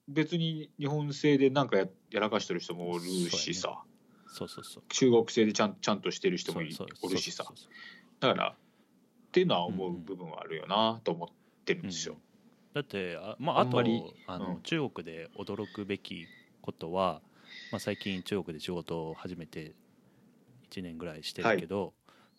[0.09, 3.83] 別に日本製でなんかややらかしてる人もおるしさ、
[4.27, 6.77] そうそうそう中国製でちゃんちゃんとしてる人もいるし
[7.33, 7.71] さそうそう
[8.21, 8.57] だから
[9.35, 10.05] っていうのは思ううんうん。
[10.05, 11.29] 部分はあるよなと思っ
[11.65, 12.15] てるんですよ。
[12.73, 14.63] だってあ,、まあ、あとあの、うん。
[14.63, 16.27] 中国で驚くべき
[16.63, 17.21] ことは、
[17.73, 19.75] まあ、最近中国で仕事を始めて
[20.71, 21.95] 1年ぐらいしてるけど、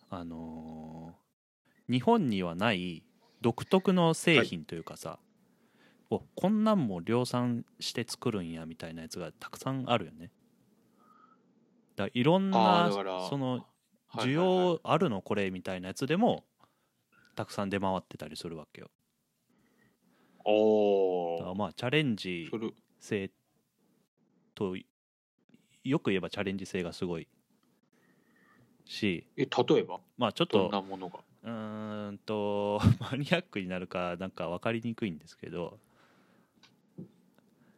[0.09, 1.25] あのー
[1.87, 3.03] 日本にはない
[3.41, 5.19] 独特の製品というかさ、
[6.09, 10.31] おこんなんも量産して作るんやみたいなやつがたくさんあるよね。
[11.95, 12.89] だからいろんな
[13.29, 13.67] その
[14.07, 14.79] はい需はいはい。
[14.79, 16.43] 要あるのこれみたいなやつでも
[17.35, 18.89] たくさん出回ってたりするわけよ。
[20.43, 21.37] おお。
[21.39, 22.49] だからまあチャレンジ
[22.99, 23.29] 性
[24.53, 24.75] と
[25.83, 27.27] よく言えばチャレンジ性がすごい
[28.85, 29.27] し。
[29.37, 29.99] え例えば？
[30.17, 31.19] まあちょっどんとなものが？
[31.43, 35.79] うーんと マニアックになるかなんか分かりにくいんですけど。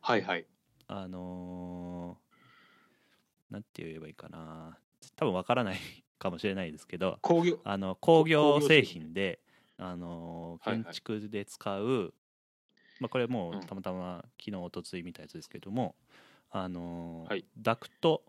[0.01, 0.45] はいはい。
[0.87, 2.27] あのー
[3.53, 4.77] なんて言えばいいかな。
[5.15, 5.77] 多分分からない
[6.19, 7.17] かもしれないですけど。
[7.21, 9.39] 工業あの工業製品で、
[9.77, 12.13] あの建築で使う、
[12.99, 15.95] まあ、これもうたまたま昨日おとつい見たやつですけども、
[16.51, 17.45] あのーはい。
[17.59, 18.23] ダクト、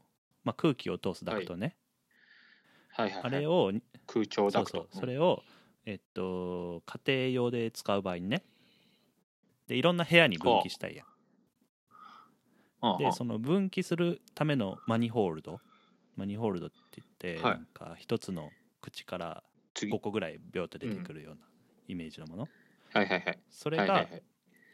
[0.44, 1.76] まあ、空気を通すダクトね、
[2.90, 3.24] はいはい、はい。
[3.24, 3.72] あれを
[4.06, 4.82] 空調そうそう。
[4.82, 5.00] ダクト。
[5.00, 5.42] それを、
[5.86, 8.42] えっと、家庭用で使う場合にね。
[9.66, 11.06] でいろんな部屋に分岐したいやん。
[12.98, 15.60] でその分岐するためのマニホールド。
[16.16, 17.58] マニホールドって言って、はい。
[17.58, 21.40] なんか一つの口から次5個ぐらいビョーと出てくるような
[21.86, 22.48] イメージのもの、
[22.92, 23.38] はいはいはい。
[23.50, 24.22] それが、はいはいはい。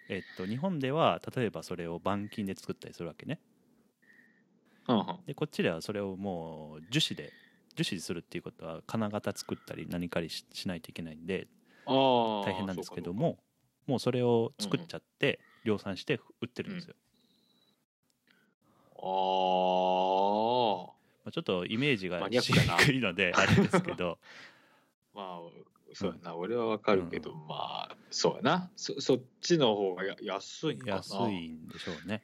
[0.08, 3.40] えっと、日本では例えばそれを板金で作ったりするわけね
[4.86, 7.32] うんうんでこっちではそれをもう樹脂で
[7.74, 11.48] 樹脂にするっていうことは金型作ったり何かりししないといけないんで。
[11.86, 13.38] 大変なんですけども
[13.86, 16.94] もうそれを作っちゃって量産して売ってるんですよ、
[18.96, 19.04] そうか。
[20.90, 24.18] あまあ、ちょっとイメージがしにくいのであれですけど
[25.14, 25.40] まあ
[25.94, 28.70] そうやな、俺はわかるけど、まあそうやな。
[28.76, 30.96] そそっちの方がや安いんかな。
[30.96, 32.22] 安いんでしょうね。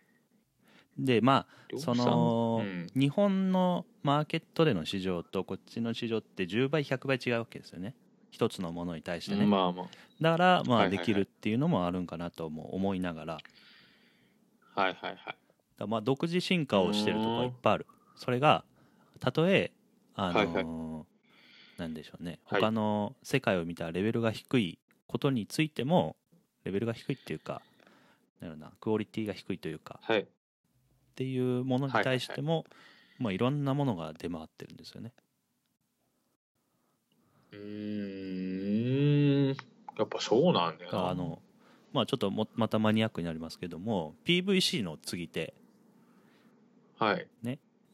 [0.99, 2.87] でまあその、うん。
[2.95, 7.95] 日本のマーケットでの市場とこっちの市場って10倍100倍違うわけですよね。
[8.31, 9.89] 一つのものに対してね、まあま
[10.21, 13.39] だからまあできるっていうのもあるんかなとも思いながら。
[14.75, 15.37] はいはいはい。
[15.79, 17.87] らまあ独自進化をしてるところいっぱいある。
[18.17, 18.65] それが
[19.21, 19.73] たとえ
[20.15, 21.05] あのーはいは
[21.81, 22.39] なんでしょうね。
[22.45, 22.61] はい。
[22.61, 26.15] 他の世界を見たレベルが低いことについても
[26.65, 27.63] レベルが低いっていうか
[28.41, 30.21] なんだろうなクオリティが低いというかはい。
[30.21, 30.27] っ
[31.17, 32.65] ていうものに対しても、
[33.19, 35.13] いまあ、いろんなものが出回ってるんですよね。
[37.53, 39.57] うーん。
[39.99, 41.09] やっぱそうなんだよな。
[41.11, 41.43] あの
[41.93, 45.53] まあちょっともまたマニアックになりますけども PVC の継ぎ手、
[46.99, 47.27] はい。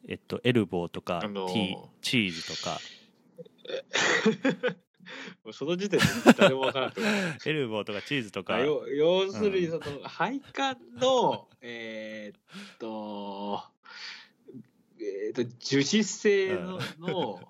[0.09, 2.79] えっと、エルボーとか、あのー T チーズとか
[5.53, 7.01] その時点で誰もわからなく
[7.43, 8.57] てエルボーとかチーズとか。
[8.57, 9.83] あ要要するにうん。
[9.83, 13.63] その配管の、えーっと
[14.99, 17.41] えーっと樹脂製の,、の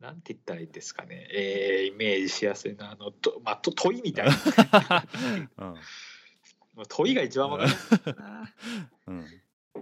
[0.00, 5.06] なんて言ったらいいんですかね、えーイメージしやすいなあのと、まあ、と問いみたいな。
[5.58, 5.74] うん。
[6.88, 8.54] 問いが一番わかりやすいな。
[9.06, 9.26] うん。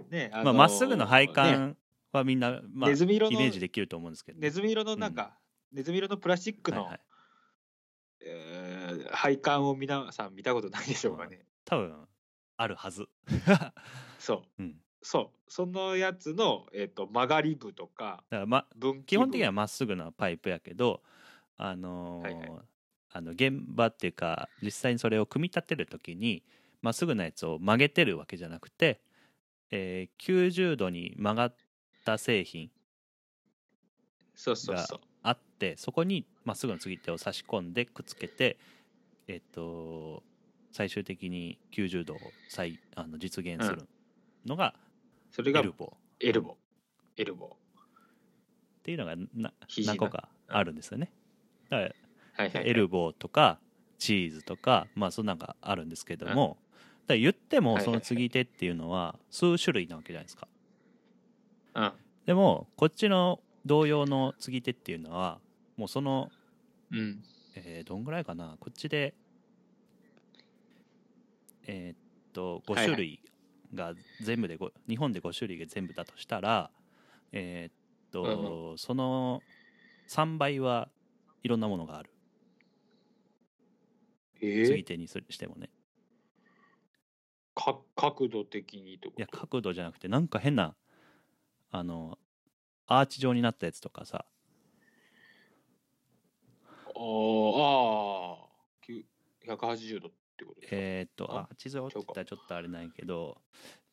[0.09, 1.33] ねあまあ、まっすぐの配ね。
[1.33, 1.77] 管
[2.11, 5.37] はみんな、まあ、イネズミ色のメージできると思うんですけど、ネズミ色のなんか、
[5.71, 7.01] ネズミ色のプラスチックの、はいはい。
[8.21, 8.69] えー
[9.11, 12.07] 配管を皆さん見たことないでしょうかね、多分
[12.57, 13.07] あるはず、
[14.19, 14.63] そう。
[14.63, 15.39] うん、そう。
[15.47, 18.67] そのやつの、えー、と曲がり部とかだから、ま、
[19.05, 21.01] 基本的にはまっすぐなパイプやけど
[21.57, 22.51] あのーはいはい。
[23.11, 26.43] あの現場っていうか実際にそれを組み立てる時に
[26.81, 29.01] まっすぐなやつを曲げてるわけじゃなくて、
[29.71, 31.55] えー90度に曲がっ
[32.11, 32.69] た製品
[34.35, 34.99] そうそうそう。
[35.21, 38.57] あってそこにまっすぐの継ぎ手を差し込んでくっつけて
[39.27, 40.23] えっと
[40.71, 42.17] 最終的に90度を
[42.47, 43.87] 再あの実現する
[44.45, 44.73] のが
[45.31, 45.89] それがエルボー。
[45.89, 46.57] っエルボ
[47.17, 47.55] エルボ
[48.83, 49.53] ていうのがな
[49.85, 51.11] 何個かあるんですよね。
[51.69, 51.91] だから
[52.33, 53.59] はいはい、エルボーとか
[53.97, 56.57] チーズとかまあそんなんがあるんですけども、
[57.05, 57.99] だから言ってもはいはいはい。
[57.99, 60.47] その継ぎ手っていうのは数種類なわけじゃないですか。
[61.79, 61.91] うん。
[62.25, 65.39] でもこっちの同様の継ぎ手っていうのは
[65.77, 66.29] もうその、
[66.91, 67.23] うん。
[67.55, 68.57] えーどんぐらいかな？
[68.59, 69.13] こっちで
[71.65, 71.97] えーっ
[72.31, 73.19] と5はいはい種類
[73.73, 76.71] が全部でご日本で5種類が全部だとしたら
[77.31, 77.73] えーっ
[78.11, 79.41] と、その
[80.09, 80.89] 3倍は
[81.43, 82.11] いろんなものがある。
[84.41, 85.69] えー、継ぎ手にすしてもね。
[87.55, 89.21] か角度的にってこと？
[89.21, 90.75] いや角度じゃなくてなんか変な
[91.71, 92.17] あの
[92.87, 94.25] アーチ状になったやつとかさ。
[96.85, 99.05] あーあーきゅ
[99.47, 103.37] 180度ってことですか、えーっとあアーチ状って言ったらちょっとあれないけど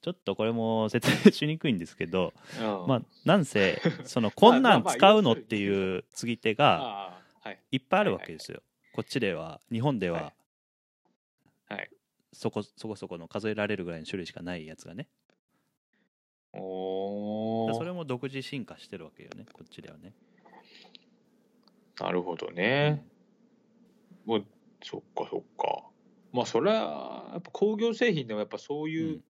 [0.02, 2.86] ちょっとこれも説明しにくいんですけどうん。
[2.88, 7.20] まあなんせ そのこんなん使うのっていう継ぎ手が
[7.70, 8.62] いっぱいあるわけですよ。
[8.92, 10.32] こっちでは日本では
[11.68, 11.74] はい。
[11.74, 11.90] はい。
[12.32, 15.08] そこそこそこの数えられるぐらいの種類しかないやつがね
[16.58, 17.74] おー。
[17.74, 20.12] それも独自進化してるわけよねこっちではね。
[22.00, 23.04] なるほどね。
[24.24, 24.44] もう
[24.82, 25.84] そっかそっか。
[26.32, 29.24] まあそれはやっぱ工業製品でもやっぱそういう、うん。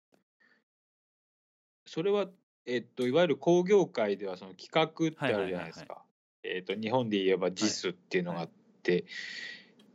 [1.86, 2.26] それは
[2.66, 6.02] えっといわゆる工業界ではその企画ってあるじゃないですはいか。
[6.42, 8.50] えっと日本で言えば JIS っていうのがあっ
[8.82, 9.04] て、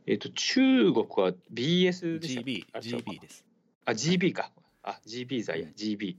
[0.06, 3.44] えっと中国は BS でした GB GB です。
[3.84, 4.50] あ GB か。
[4.82, 5.66] あ GB 剤や。
[5.66, 6.16] うん GB。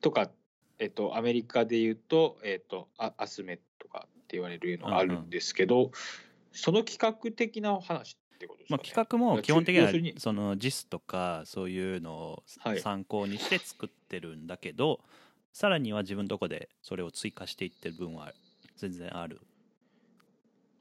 [0.00, 0.30] とか
[0.78, 5.90] えっとアメリカで言うとえっとあアスメとかって言われるのがあるんですけど、
[6.52, 8.88] その企画的な話ってことですか、まあ、ね。
[8.88, 12.80] 企画も基本的にはその JIS とかそういうのをはい。
[12.80, 15.00] 参考にして作ってるんだけど、
[15.52, 18.32] さらには自分のとこでそれを追加していってる分は
[18.76, 19.40] 全然ある。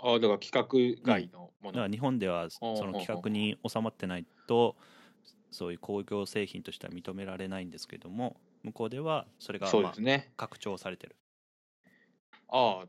[0.01, 1.71] あだから企画外のもの。
[1.71, 4.75] だから日本ではその企画に収まってないと
[5.51, 10.31] そういう工業製品としては認められないんですけども向こうではそれがそうまあですね。
[10.37, 11.15] 拡張されてる。
[12.47, 12.87] ああ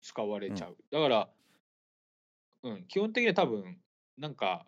[0.00, 0.76] 使われちゃう。
[0.90, 1.28] だから、
[2.64, 3.78] うん、基本的には多分
[4.18, 4.66] なんか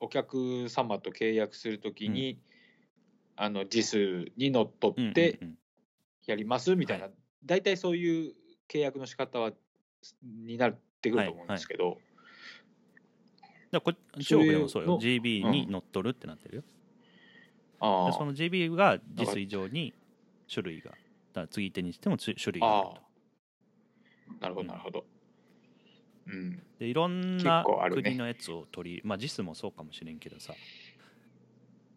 [0.00, 2.38] お客様と契約するときに、
[3.36, 5.58] あの JIS にのっとうんうんってうん。
[6.26, 7.10] やりますみたいな、は
[7.44, 8.34] 大体そういう
[8.68, 9.52] 契約の仕方は
[10.22, 11.98] になってくると思うんですけど、
[13.70, 14.88] だからこそう中いう国でもそうよ。
[14.90, 16.75] の GB に乗っ取るってなってるよ、あ
[17.80, 19.94] あでその GB が JIS 以上に
[20.52, 23.06] 種類がだから継ぎ手にしてもつ種類があるああ。
[24.40, 25.04] なるほど、なるほど。
[26.26, 26.52] うん。
[26.56, 30.54] とでいろんな国のやつを取り、まあ JIS もそうかもしれんけどさ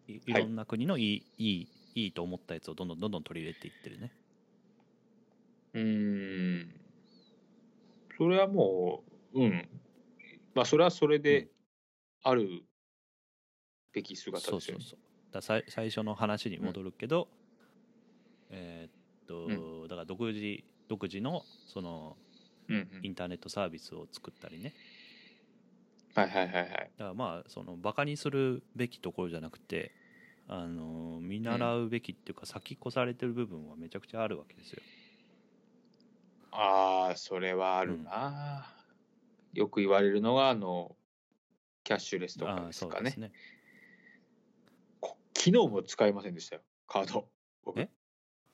[0.06, 4.12] いいろんな国のいい,、い、いいいと思ったやつをどんどんどんどん取り入れていってるね
[5.74, 6.80] うーん。
[8.16, 9.02] それはも
[9.34, 9.68] う、うん。
[10.54, 11.48] まあ、それはそれうんで
[12.22, 12.62] ある
[13.92, 14.84] べき姿そうですよね。
[14.84, 17.28] そうそうださい最初の話に戻るけど、
[18.50, 18.92] えーっ
[19.26, 22.16] と、だから独自独自のその
[22.68, 24.74] うんうんインターネットサービスを作ったりね
[26.14, 26.68] はいはいはいはい。
[26.68, 29.92] だからまあそのバカにするべきところじゃなくて
[30.48, 34.82] あの見習うべきっていうか先越されてる部分はめちゃくちゃあるわけですよ。
[36.52, 38.66] ああ、それはあるな、
[39.52, 40.96] よく言われるのが、あの、
[41.84, 43.14] キャッシュレスとかですかね。
[43.16, 43.32] ね。
[45.40, 47.28] こ昨日も使いませんでしたよ、カード。
[47.64, 47.88] 僕え？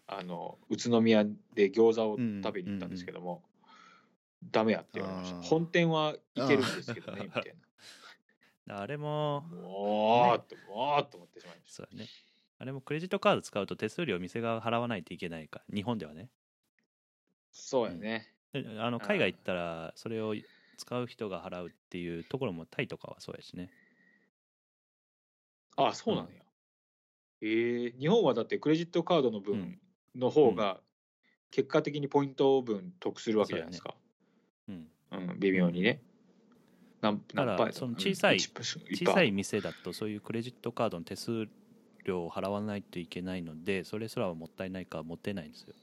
[0.06, 3.42] あの、宇都宮で餃子を食べに行ったんですけども、
[4.52, 5.40] ダメやって言われました。
[5.42, 7.54] 本店はいけるんですけどね、みたい
[8.68, 9.58] あれもな。
[9.68, 11.76] おーっと、おーっと思ってしまいました。
[11.76, 12.08] そうだね。
[12.58, 16.30] あれもクレジットカード使うと手数料店側払わないといけないか日本ではね。
[17.52, 18.32] そうやね。
[18.52, 20.34] であの海外行ったらそれを
[20.78, 23.70] 使う人が払うっていうところもタイとかはそうやしね。
[25.76, 26.45] あそうなんや。
[27.42, 29.78] ええ日本はだってクレジットカードの分
[30.14, 30.80] の方が
[31.50, 33.94] 結果的にポイント分得するわけじゃないですか。
[34.68, 36.02] うん、うん、微妙にね。
[37.00, 41.46] 何何パーその小さい1%小さい店だとそういうクレジットカードの手数
[42.04, 45.74] 料を払わないといけないのでそれすらはもったいないから持ってないんですよ。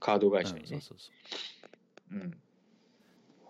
[0.00, 0.66] カード会うん社にね。
[0.68, 1.10] そうそうそ
[2.16, 2.38] ううん。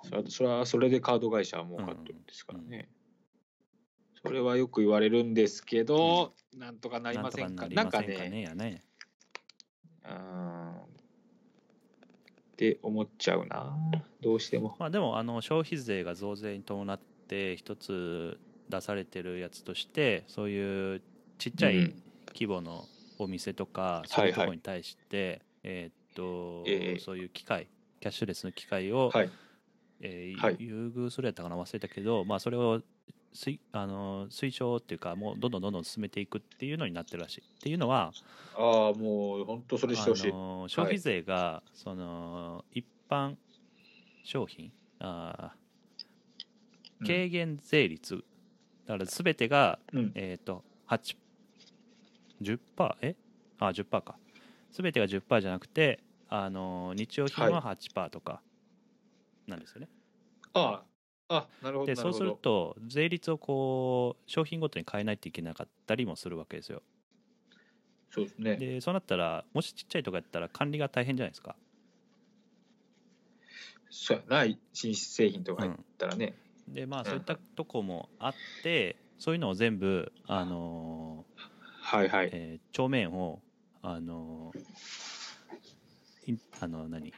[0.02, 2.88] それはそれはそれでカード会社は儲かってるんですからね。
[4.24, 7.68] それはよく言われるんですけど、なんとかなりませんか。
[7.68, 8.82] ななんんかとかね。
[10.04, 10.74] うーん。
[10.76, 10.80] っ
[12.56, 13.76] て思っちゃうな。
[14.22, 14.76] どうしても。
[14.78, 18.38] まあでもあの消費税が増税に伴って一つ
[18.70, 21.02] 出されてるやつとしてそういう
[21.36, 22.84] ちっちゃいうん規模の
[23.18, 27.68] お店とか、いそういうところに対して、えーっと、ええそういう機械
[28.00, 29.30] キャッシュレスの機械を、はい。
[30.00, 32.80] えーはい優遇するやったかな忘れたけど、まあ、それを
[33.34, 37.42] 推あの推奨っていうかもうどんどんどんどん進めていくっていうのになってるらしい。
[37.42, 38.12] っていうのは
[38.54, 40.30] ああ、もう本当それしてほしい。
[40.30, 43.34] あの消費税が、その一般
[44.22, 48.24] 商品あー軽減税率、
[48.86, 50.12] だから全てがうん。
[50.14, 51.16] えっ、と8
[52.40, 52.58] 10%
[53.02, 53.16] え？
[53.58, 54.16] あ10%か。
[54.74, 58.40] 全てが10%じゃなくてあの日用品は8%とか
[59.46, 59.88] なんですよね、
[60.54, 60.82] ああ、
[61.28, 61.86] あなるほど。
[61.86, 66.82] でそうすると税率をこう商品ごとに変えないといけなかったりもするわけですよ
[68.10, 68.56] そうですね。
[68.56, 71.56] でそうなったらもしちっちゃいとこやったら管理が大変じゃないですか
[73.90, 76.34] そうやな、新製品とか入ったらね。
[76.68, 81.24] でまあうんそういったとこもあって、そういうのを全部あの
[81.80, 82.30] はいはい。
[82.32, 83.40] えー帳面を
[83.82, 84.52] あの
[86.26, 87.12] いあの何？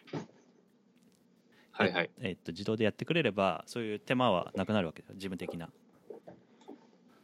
[1.77, 2.11] はいはい。
[2.21, 5.69] えっと自動でやってくれればそういう手間はなくなるわけですよ事務的な、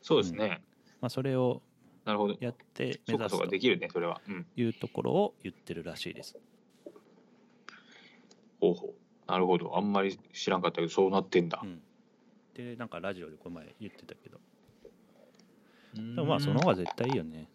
[0.03, 0.61] そうですね。
[1.01, 1.63] まあ、それを
[2.05, 2.37] なるほど。
[2.39, 4.21] やって目指すとできるね、それは。
[4.29, 4.47] うん。
[4.57, 6.37] いうところを言ってるらしいです
[8.61, 9.31] ほうほう。
[9.31, 9.77] なるほど。
[9.77, 11.67] あんまり知らんかったけど、そうなってんだう。
[11.67, 11.81] ん
[12.55, 14.39] でなんかラジオでこの前言ってたけど
[15.95, 17.49] ででもまあその方が絶対いいよね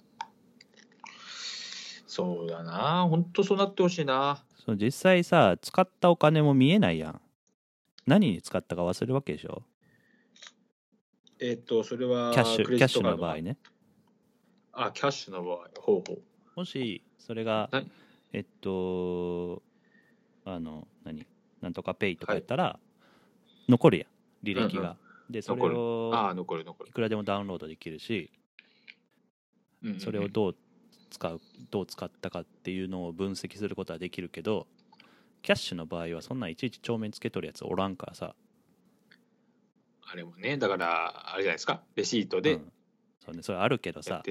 [2.08, 3.06] そうだな。
[3.08, 4.44] 本当そうなってほしいな。
[4.67, 7.21] その実際さ使ったお金も見えないやん。
[8.06, 9.63] 何に使ったか忘れるわけでしょ？
[11.39, 13.56] えっと、それは、キャッシュキャッシュの場合ね。
[14.73, 15.69] あ、キャッシュの場合。
[15.80, 16.21] ほうほう。
[16.58, 17.82] もしそれがな
[18.34, 19.63] えっと
[20.43, 21.25] あの何？
[21.62, 22.77] なんとかペイとかやったら、
[23.69, 24.06] 残るや
[24.43, 24.45] ん。
[24.45, 24.97] 履歴が、
[25.30, 25.80] でそれ残る。
[25.80, 26.89] をああ、残る残る。
[26.89, 26.91] い。
[26.91, 28.30] くらでもダウンロードできるし
[29.82, 30.01] うんうんうん。
[30.01, 30.56] それをどう
[31.10, 31.39] 使う
[31.71, 34.68] どう使ったかっていうのを分析することはできるけど
[35.41, 38.36] キャッシュの場合はそんなんいちいち帳面つけとるやつおらんからさ
[40.09, 41.82] あれもね、だから、あれじゃないですか？
[41.95, 42.72] レシートでうん
[43.20, 44.24] そうね、それあるけどさ。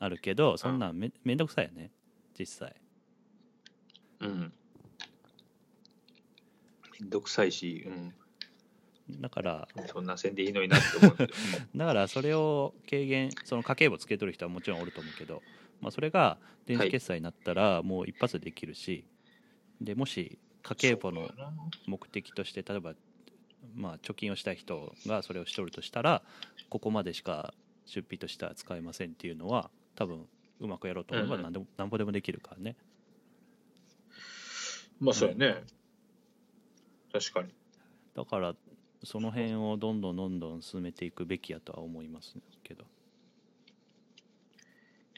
[0.00, 1.92] あるけどそんなんめめんどくさいよね
[2.36, 2.74] 実際
[4.18, 4.52] うん。
[7.00, 7.86] めんどくさいし、
[9.20, 9.86] だからうん。
[9.86, 11.16] そんなせんでいいのになって思う。
[11.76, 15.40] だからそれを軽減その家計簿つけとる人はもちろんおると思うけど、
[15.82, 19.04] まあ、それが電子決済になったらもう一発でできるし、
[19.80, 21.28] でもし家計簿の
[21.86, 22.94] 目的として例えば、
[23.74, 26.22] まあ、貯金をしたい人がそれをしとるとしたら
[26.70, 27.52] ここまでしか
[27.84, 30.24] 出費としては使えませんっていうのは多分
[30.60, 31.42] うまくやろうと思えばうんうん。
[31.44, 32.76] 何でもなんぼでもできるからね。
[35.00, 35.64] まあそうやね、
[37.12, 37.48] 確かに。
[38.14, 38.54] だから
[39.02, 42.84] その辺をどんどんどんどん進めていくべきやとは思いますけど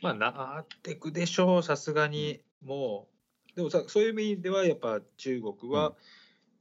[0.03, 3.09] まあなっていくでしょうさすがに、も
[3.53, 5.71] うでもさそういう意味ではやっぱ中国うん。
[5.71, 5.95] は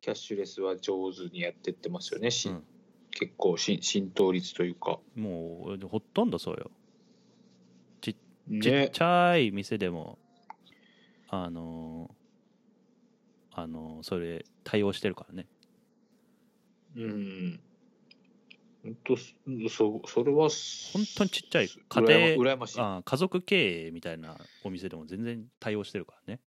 [0.01, 2.63] キャッシュレスは上手にやってってますよね、しうん。
[3.11, 4.99] 結構し浸透率というか。
[5.15, 6.71] もうほとんどそうよ。
[8.01, 8.15] ちっ
[8.47, 10.17] ねちゃい店でも
[11.29, 15.47] あのーあのーそれ対応してるからね。
[16.95, 17.59] うん
[18.83, 19.15] 本当
[19.69, 20.49] そそれは
[20.91, 22.79] 本当にちっちゃい家家庭庭羨ましい。
[22.79, 26.41] あ家族経営みたいなお店でも全然対応してるからね。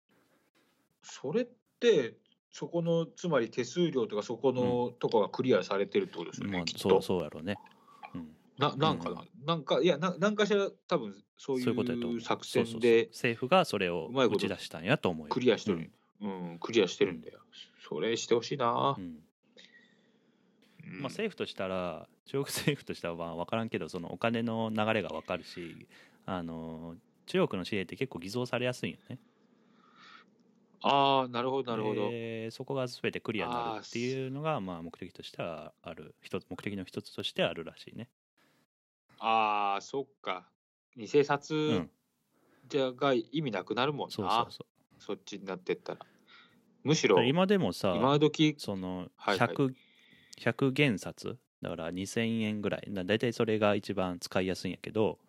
[1.03, 1.47] それっ
[1.79, 2.15] て
[2.51, 6.89] そこのつまり手数料とかそこのとかがクリアされてるってことですよね、まあきっと。
[6.89, 7.55] そうそうやろうね、
[8.15, 15.33] うん、ななんかな、うなんかいやななんかしら多分そういう作戦で政府がそれを打ち出したんやと思うよ。
[15.33, 16.57] クリアしてる、うん。
[16.59, 17.39] クリアしてるんだよ、
[17.87, 18.95] それしてほしいな。
[18.97, 19.17] う、ん
[20.85, 20.91] うん。
[20.99, 25.87] まあ、政府としたら中国政府としてはまあ分からんけどそのお金の流れが分かるし
[26.25, 29.17] あの中国の紙幣って結構偽造されやすいよね。
[30.85, 38.09] ああなるほどなるほど、でそこが全てクリアになるっていうのがまあ目的としてはある一つ目的の一つとしてあるらしいね。
[39.19, 40.49] ああそっか。
[40.97, 41.89] 偽う札ん。
[42.67, 44.65] じゃが意味なくなるもんな、そうそうそ
[44.99, 46.05] そっちになってったら。
[46.83, 49.55] むしろう今でもさ今時そのはいはい
[50.39, 52.87] 100, 100元札だから2000円ぐらい。
[52.89, 55.19] だ大体それが一番使いやすいんやけど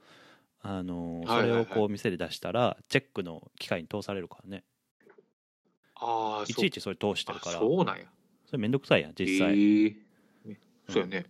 [0.60, 4.64] あのそれをこう店で出したらチェックの機械に通されるからね。
[5.96, 7.58] ああいちいちそれ通してるから。
[7.58, 8.04] そうなんや。
[8.46, 10.56] それめんどくさいやん実際、ええ
[10.88, 11.26] そうやね、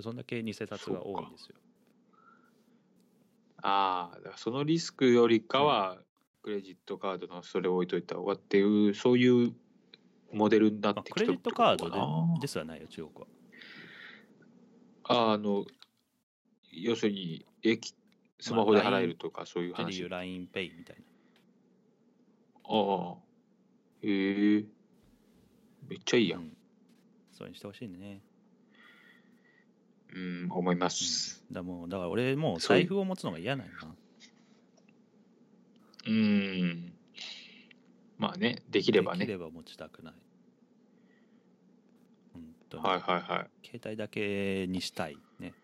[0.00, 1.54] そんだけ偽札が多いんですよ。
[3.62, 5.98] ああそのリスクよりかは、
[6.42, 9.54] クレジットカードのそれを置いといた方がっていうそういう
[10.32, 13.26] モデルになっまあてきてるクレジットカードですはないよ中国は。
[15.08, 15.64] なあの
[16.72, 17.94] 要するに駅
[18.40, 21.02] スマホで払えるとかそういう話、でいう LINEPay みたいな。
[22.64, 23.16] ああ
[24.02, 24.64] へえ
[25.88, 26.44] めっちゃいいやうん。
[26.44, 26.52] ん
[27.32, 28.20] そうにしてほしいね。
[30.14, 31.44] うん思います。
[31.52, 32.60] だもうだから俺もう。
[32.60, 33.94] 財布を持つのが嫌なんやな。
[36.06, 36.92] うん。
[38.18, 39.20] まあねできればね。
[39.20, 40.14] できれば持ちたくない
[42.78, 43.66] に、はいはいはい。
[43.66, 45.54] 携帯だけにしたいね。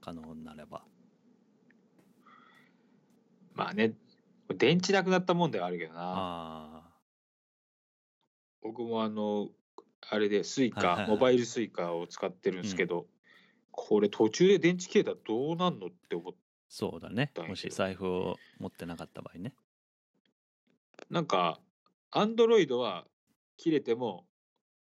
[0.00, 0.84] 可能なれば。
[3.54, 3.94] まあね
[4.54, 6.00] 電池なくなったもんではあるけどな。
[6.00, 6.82] あ
[8.62, 9.48] 僕もあの
[10.08, 11.10] あれでスイカ、はいはいはい。
[11.10, 13.06] モバイルスイカを使ってるんですけど、
[13.70, 16.34] これ途中で電池切れたらどうなんのって思っ
[16.68, 17.32] そうだね。
[17.48, 19.54] もし財布を持ってなかった場合ね。
[21.10, 21.60] なんか
[22.10, 23.06] アンドロイドは
[23.56, 24.26] 切れても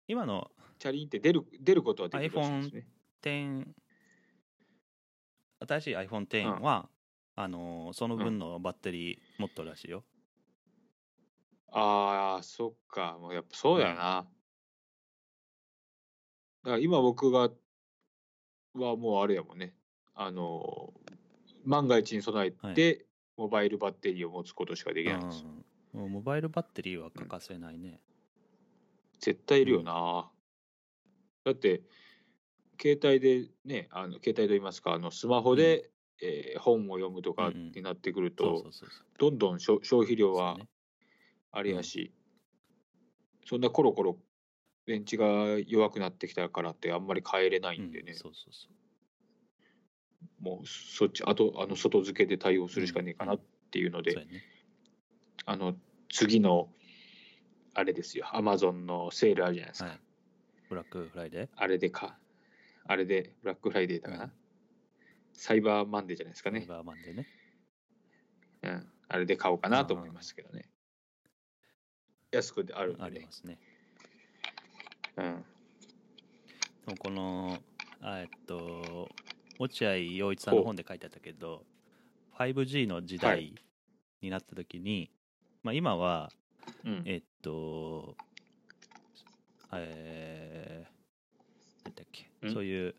[0.07, 2.87] 今のチャリンって出る出ることはできるらしいんですね。
[3.23, 3.67] 10
[5.67, 6.89] 新しい iPhone10 は、
[7.35, 10.05] あのーその分のバッテリー持っとるらしいよ、
[11.73, 13.19] ああそっか。
[13.21, 14.29] もうやっぱそうだよな、
[16.63, 17.51] だから今僕が
[18.75, 19.75] はもうあれやもんね。
[20.15, 20.93] あの
[21.65, 23.07] 万が一に備えて、
[23.37, 25.51] モバイルバッテリーを持つことしかできないんですよ、
[26.09, 28.01] モバイルバッテリーは欠かせないね、
[29.21, 30.31] 絶対いるよな、
[31.49, 31.83] だって
[32.81, 35.91] 携帯でねあの携帯といいますかあのスマホで、
[36.23, 37.73] えー本を読むとかうんうん。
[37.73, 38.65] になってくると、
[39.19, 40.59] どんどん消消費量は
[41.53, 42.13] あれやし、
[43.47, 44.19] そんなコロコロ
[44.87, 45.27] 電池が
[45.67, 50.45] 弱くなってきたからってあんまり変えれないんでね、うんそうそうそう。
[50.45, 53.41] もうそっちあとあの外付けで対応するしかねえかなっ
[53.71, 54.27] ていうので、
[55.47, 55.77] あの
[56.09, 56.69] 次の
[57.75, 60.01] あれですよアマゾンのセールあるじゃないですか、はい
[60.69, 62.19] ブラックフライデーあれでか。
[62.87, 64.33] あれでブラックフライデーだかな、うん。
[65.33, 67.27] サイバーマンデーじゃないですかね、サイバーマンでね。
[68.63, 70.69] うん、あれで買おうかなと思いますけどね。
[72.33, 73.59] 安くであるんで、ね、ありますね。
[75.17, 75.45] うん、
[76.87, 77.59] でもこの
[78.01, 79.09] あえっと
[79.59, 81.65] 落合陽一さんの本で書いてあったけど
[82.39, 83.55] 5G の時は代
[84.21, 85.11] になった時に、
[85.63, 86.31] まあ、今は
[86.85, 87.03] うん。
[87.07, 88.17] えっと
[89.75, 92.29] えー、なんだっけ。
[92.47, 92.53] ん。
[92.53, 92.95] そういう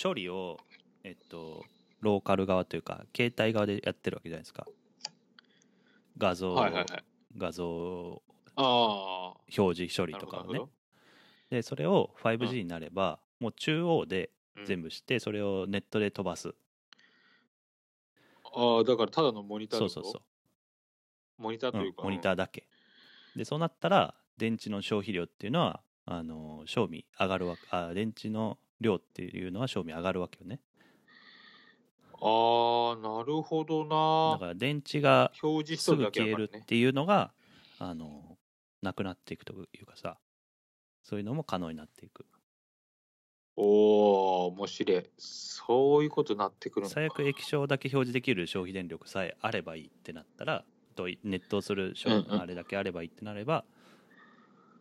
[0.00, 0.58] 処理を
[1.04, 1.64] えっと
[2.00, 4.66] ローカル側というか携帯側でやってるわけじゃないですか。
[6.16, 7.04] 画像、はいはいはい。
[7.36, 8.22] 画像
[8.56, 10.60] あ表示処あ理とかをね。
[11.50, 16.54] でそれを 5G になれば、もう中央でど全部してそれをネットで飛ばす。
[18.52, 21.42] ああ、だからただのモニターそうそうそう。
[21.42, 22.02] モニターというか。
[22.02, 22.68] うんモニターだけ。
[23.36, 30.58] でそうなったら電池の消費量っていうのはあの賞味上がるわけあ電池の量っていうのは賞味上がるわけよね
[32.20, 34.32] ああ、なるほどな。
[34.32, 36.34] だから電池が表示しすぐ消え。
[36.34, 37.32] るっていうのが
[37.78, 38.38] あの
[38.82, 40.18] なくなっていくというかさ
[41.04, 42.26] そういうのも可能になっていく
[43.54, 45.04] おお、面白い。
[45.18, 46.94] そういうことになってくるのか。
[46.94, 50.64] 最悪液晶だけ表示できる消費電力さえあればいいってなったら
[50.96, 53.64] とネットをする消うんうんあれだけあればいいってなれば、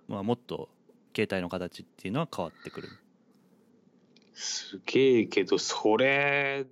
[0.08, 0.70] まあ、もっと
[1.18, 2.90] 携帯の形っていうのは変わってくる？
[4.36, 6.68] すげえけど、それ、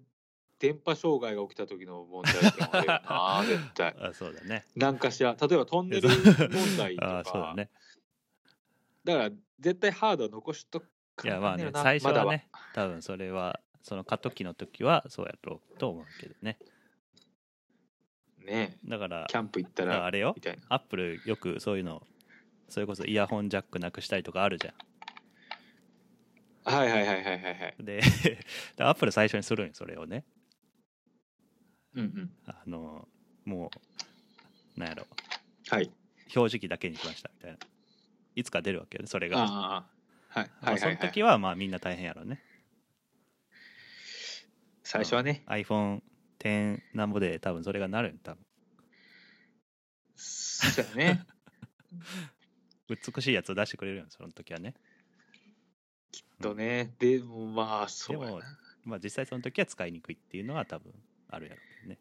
[0.59, 3.95] 電波障害が起きた時の問題点あるよな、 絶対。
[3.99, 4.67] あそうだね。
[4.75, 6.09] なんかしら、例えばトンネル
[6.53, 7.19] 問題とか。
[7.19, 7.71] あそうだね。
[9.03, 10.87] だから、絶対ハードは残しとか
[11.23, 16.57] いやまあね最初はまね多分それはその過渡期の時はそうやろうと思うけどね。
[18.39, 20.33] だねだからキャンプ行ったら、あれよ。
[20.35, 20.63] みたいな。
[20.69, 22.05] アップルよくそういうの
[22.69, 24.73] それこそイヤホンジャックなくしたりとかあるじゃ
[26.65, 27.75] はいはいはいはいはいはい。
[27.81, 28.01] んで
[28.79, 30.25] アップル最初にするんよそれをね
[31.93, 32.31] うんうん。
[32.45, 33.07] あの
[33.45, 33.71] も
[34.75, 35.07] うなんやろ
[35.69, 35.91] はい。
[36.35, 37.57] 表示器だけにしましたみたいな
[38.35, 40.97] いつか出るわけよねそれが、ああ、はいまあその。
[40.97, 42.43] 時はまあみんな大変やろうね
[44.83, 48.45] 最初はね、iPhone10 なんぼで多分それがなるん多分
[50.15, 51.25] そうやね。
[52.89, 54.75] 美しいやつを出してくれるよその時はね。
[56.41, 58.45] とね、でもまあ、そうやでもな。
[58.83, 60.93] まあ実際その時は使いにくいっていうのは多分
[61.29, 61.97] あるやろうね。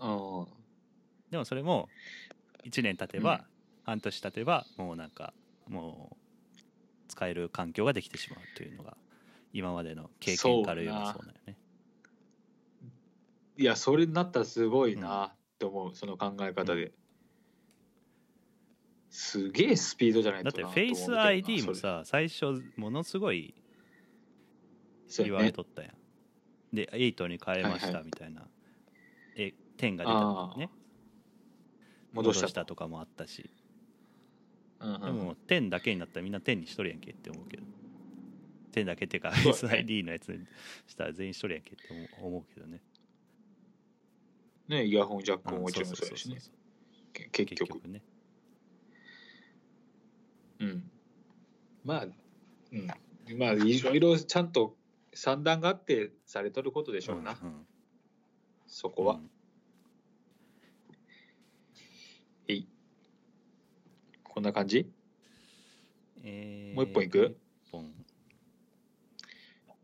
[0.00, 0.06] う
[0.42, 0.46] ん。
[1.30, 1.88] でもそれも
[2.64, 3.44] 1年経てば、
[3.84, 5.32] 半年経てばもうなんか
[5.68, 6.16] もう
[7.08, 8.96] 使える環境ができてしまうというのが
[9.52, 11.56] 今までの経験から言えばそうだよね。
[13.56, 16.92] いや、それになったらすごいなって思う、その考え方で。
[19.10, 23.54] すげえスピードじゃないだってフェイス ID も、さ最初ものすごい
[25.18, 25.52] 言われ。
[25.52, 25.92] とったやん、
[26.74, 28.02] で8に変えましはいはい。
[28.02, 28.46] たみたいな、
[29.36, 30.70] え10が出たね。
[32.12, 32.74] 戻したと。
[32.76, 33.50] かもあったし、
[34.80, 37.64] うんうんでも10だけになったらみんな10にしとるやんけって思うけど。
[38.72, 39.84] 10だけっていうかそうだね。
[39.88, 40.46] SID のやつに
[40.86, 42.80] したら全員しとるやんけって思うけどね。
[44.68, 46.38] ね、イヤホンジャックうんももちろんそそううやしね。
[47.32, 48.02] 結局ね
[50.60, 50.90] うん。
[51.84, 52.06] まあ、
[52.72, 52.86] うん。
[53.38, 54.76] まあ、いろいろちゃんと
[55.14, 57.66] 算段があってされとることでしょうな、んん。
[58.66, 59.14] そこは。
[59.14, 59.30] うん。
[62.48, 62.68] えい。
[64.24, 64.90] こんな感じ？
[66.24, 67.36] えーもう一本いく？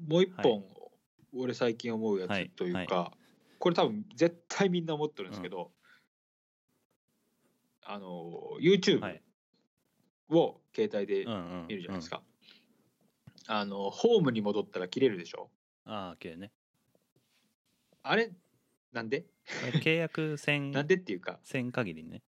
[0.06, 0.64] もう一本、
[1.34, 3.12] 俺最近思うやはいつというか、
[3.58, 5.70] これ多分絶対みんな思ってるんですけど、
[7.84, 9.22] あの YouTube はい
[10.30, 11.26] を携帯で
[11.68, 12.22] 見るじゃないですか、
[13.46, 15.50] あのホームに戻ったら切れるでしょ？
[15.84, 16.50] ああ OK ね。
[18.02, 18.32] あれ？
[18.92, 19.26] なんで？
[19.82, 21.38] 契約線 なんでっていうか。
[21.42, 22.22] 線限りね。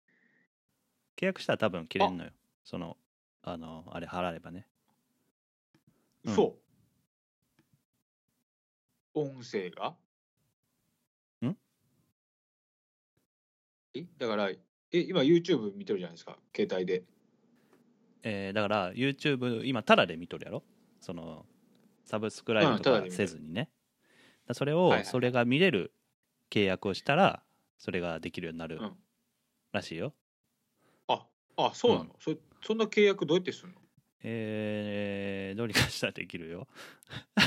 [1.16, 2.30] 契約したら多分切れんのよ。
[2.64, 2.96] その
[3.42, 4.66] あのあれ払えばね。
[6.24, 6.34] うん。
[6.34, 6.56] そ
[9.14, 9.94] う音声が？
[11.44, 11.56] ん？
[13.94, 14.58] えだからえ
[14.92, 16.38] 今 YouTube 見てるじゃないですか。
[16.56, 17.04] 携帯で
[18.22, 20.62] えーだから YouTube 今タダで見とるやろ？
[21.00, 21.44] その
[22.04, 23.68] サブスクライブとかせずにね。
[24.46, 25.04] だそれを、はいはい。
[25.04, 25.92] それが見れる
[26.50, 27.42] 契約をしたら
[27.78, 28.92] それができるようになるうん。
[29.72, 30.12] らしいよ、
[31.08, 31.24] あ
[31.56, 32.10] あそうなの、うん。
[32.20, 33.74] そそんな契約どうやってするの？
[34.22, 36.68] えー、どうにかしたらできるよ。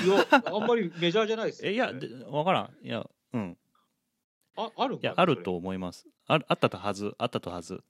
[0.04, 2.76] いやあんまりメジャーじゃないですよ えいや分からん。
[2.86, 3.58] いやうん。
[4.58, 6.08] ああるんいやあると思います。
[6.28, 7.84] あるあったとはずあったとはず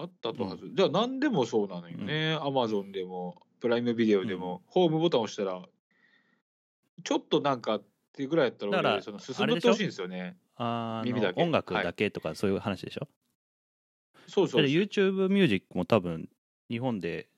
[0.00, 5.62] あったとはず、じゃあ何でもそうなのよね、アマゾンでもプライムビデオでも、ホームボタン押したら
[7.04, 10.36] ちょっとなんかっていうぐらいやったら俺その進んでってほしいんですよね。
[10.56, 11.40] あ耳だけ。
[11.40, 13.08] の音楽だけとかそういう話でしょ、
[14.26, 16.28] そうそうだって YouTube ミュージックも多分
[16.68, 17.28] 日本で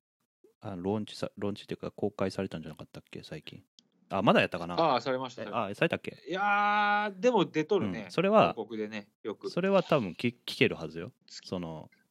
[0.60, 3.62] あローンチさローンチっていうか公開されたんじゃなかったっけ最近？
[4.10, 4.74] あまだやったかな？
[4.74, 6.10] ああされましたあされたっけ？
[6.10, 9.48] たいやーでも出とるね、うんそれは広告でねよく。
[9.48, 11.12] それは多分聞聞けるはずよ。
[11.28, 12.01] その月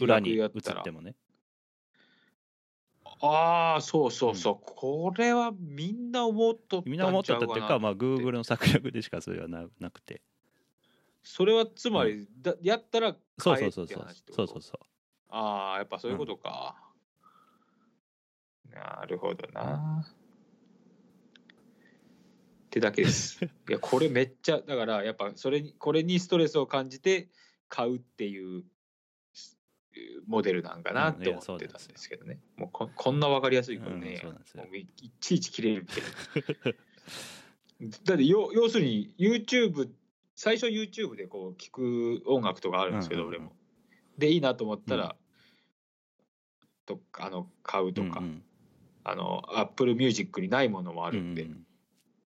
[0.00, 0.50] 裏に映っ
[0.84, 1.14] てもね。
[3.20, 10.22] ああそうそうそう、これはみんな思っとったんみんな思ってたっていうか、まあ、Google の策略でしかそれはななくて。
[11.22, 14.06] それはつまり、だやったらそうそうそうそう。
[14.32, 14.86] そうそうそう。
[15.30, 16.76] ああ、やっぱそういうことか。
[18.70, 20.04] なるほどな。
[20.06, 20.16] っ
[22.66, 23.42] ってだけです。
[23.68, 27.28] いやこれめっちゃだからやっぱそれにこれにストレスを感じて
[27.68, 28.64] 買うっていう
[30.26, 32.38] モデルなんかなって思ってたんですけどね。
[32.56, 34.22] もうここんなわかりやすいことね。
[34.24, 37.88] うんいいちいち切れるみたいな。
[38.04, 39.88] だって要要するに YouTube
[40.34, 43.40] 最初 YouTube でこう聞く音楽とかあるんですけど、うんうんうん。
[43.40, 43.52] 俺も。
[44.18, 45.16] でいいなと思ったら、
[46.86, 48.42] とあの買うとか、うんうん。
[49.04, 51.66] あの Apple Music にないものもあるんで、うんうん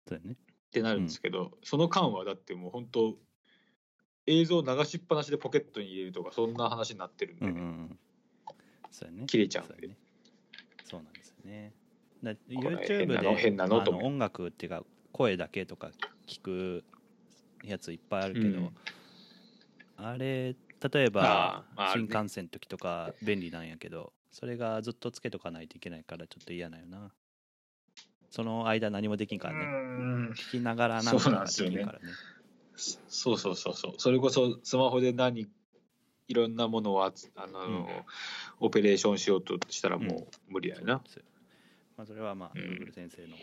[0.08, 0.36] そうだね。
[0.36, 3.16] ってなるんですけど、その間はだってもう本当
[4.28, 8.00] 映像流しっぱなしでポケットに入れるとかそんな話になってるんで、うんうんうん。
[8.92, 9.26] そうやね。
[9.26, 9.74] 切れちゃうんで。
[9.74, 9.98] そうやね。
[10.84, 11.74] そうなんですよね。
[12.24, 14.02] だ YouTube で変なのと思う。
[14.02, 15.92] あの音楽っていうか声だけとか
[16.28, 16.84] 聞く
[17.64, 18.70] やついっぱいあるけど、うん。
[19.98, 20.56] あれ
[20.92, 22.14] 例えば新ね。
[22.14, 27.12] 幹線の時とか便利なんやけどそれがずっとつけとかないといけないからちょっと嫌なんよな。
[28.30, 29.66] その間何もできんからね。
[29.66, 30.30] うん。
[30.32, 32.14] 聞きながらなんかがなんですよねできるからね
[32.78, 33.94] そうそうそうそう。
[33.98, 35.48] それこそスマホで何
[36.28, 37.14] いろんなものをあ
[37.48, 37.86] の、うん。
[38.60, 40.86] オペレーションしようとしたらもう無理だよ。
[40.86, 41.02] な、
[41.98, 42.62] まあ、それはまあ、うん。
[42.62, 43.38] Google 先生の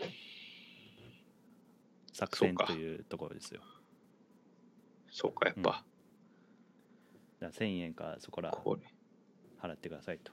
[2.12, 3.60] 作戦というところですよ。
[5.10, 5.84] そうかやっぱ、
[7.40, 8.52] じゃあ1000円かそこら
[9.62, 10.32] 払ってくださいと、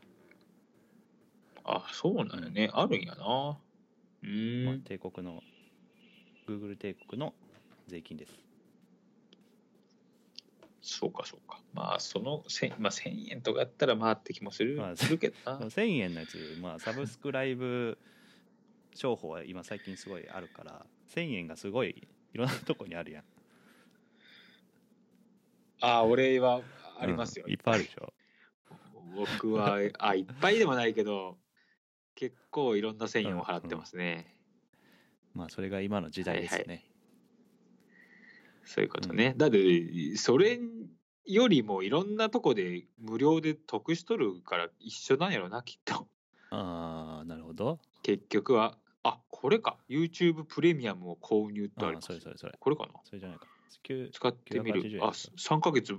[1.63, 3.57] あそうなんよね、あるんやな。
[4.23, 5.43] うーん、まあ、帝国の
[6.47, 7.33] Google 帝国の
[7.87, 8.50] 税金です
[10.81, 11.61] そうかそうか。
[11.73, 15.59] まあその千まあ、1000円とかやったらまあって気もする,、まあするけどな。
[15.59, 17.97] 1000円のやつ、まあ、サブスクライブ
[18.95, 23.23] 商法は今最近すごいあるから1000円がすごいいろんなとこにあるやん。
[25.81, 26.61] あ俺は
[26.99, 28.13] ありますよ、うんいっぱいあるでしょ。
[29.15, 31.37] 僕はあいっぱいでもないけど
[32.15, 34.35] 結構いろんな1000円を払ってますね、
[35.33, 36.90] まあそれが今の時代ですね、はい
[38.65, 40.59] そういうことね、だってそれ
[41.25, 46.07] よりもいろんなとこで無料で得しとるから一緒なんやろなきっと。
[46.51, 47.79] ああなるほど。
[48.03, 49.77] 結局はあこれか。
[49.89, 52.55] YouTube プレミアムを購入ってありああますそれそれそれ。
[52.59, 52.93] これかな？
[53.03, 53.47] それじゃないか。
[53.87, 54.81] 9使ってみる。
[54.81, 55.95] 980円あ3ヶ月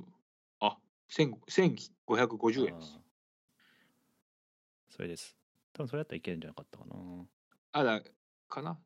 [0.61, 0.77] あ
[1.11, 1.33] 1000
[2.07, 2.99] 1550円です。
[4.91, 5.37] それです。
[5.73, 6.95] 多分それやったらいけるんじゃなかったかな。
[7.73, 8.03] あだ
[8.49, 8.79] かな？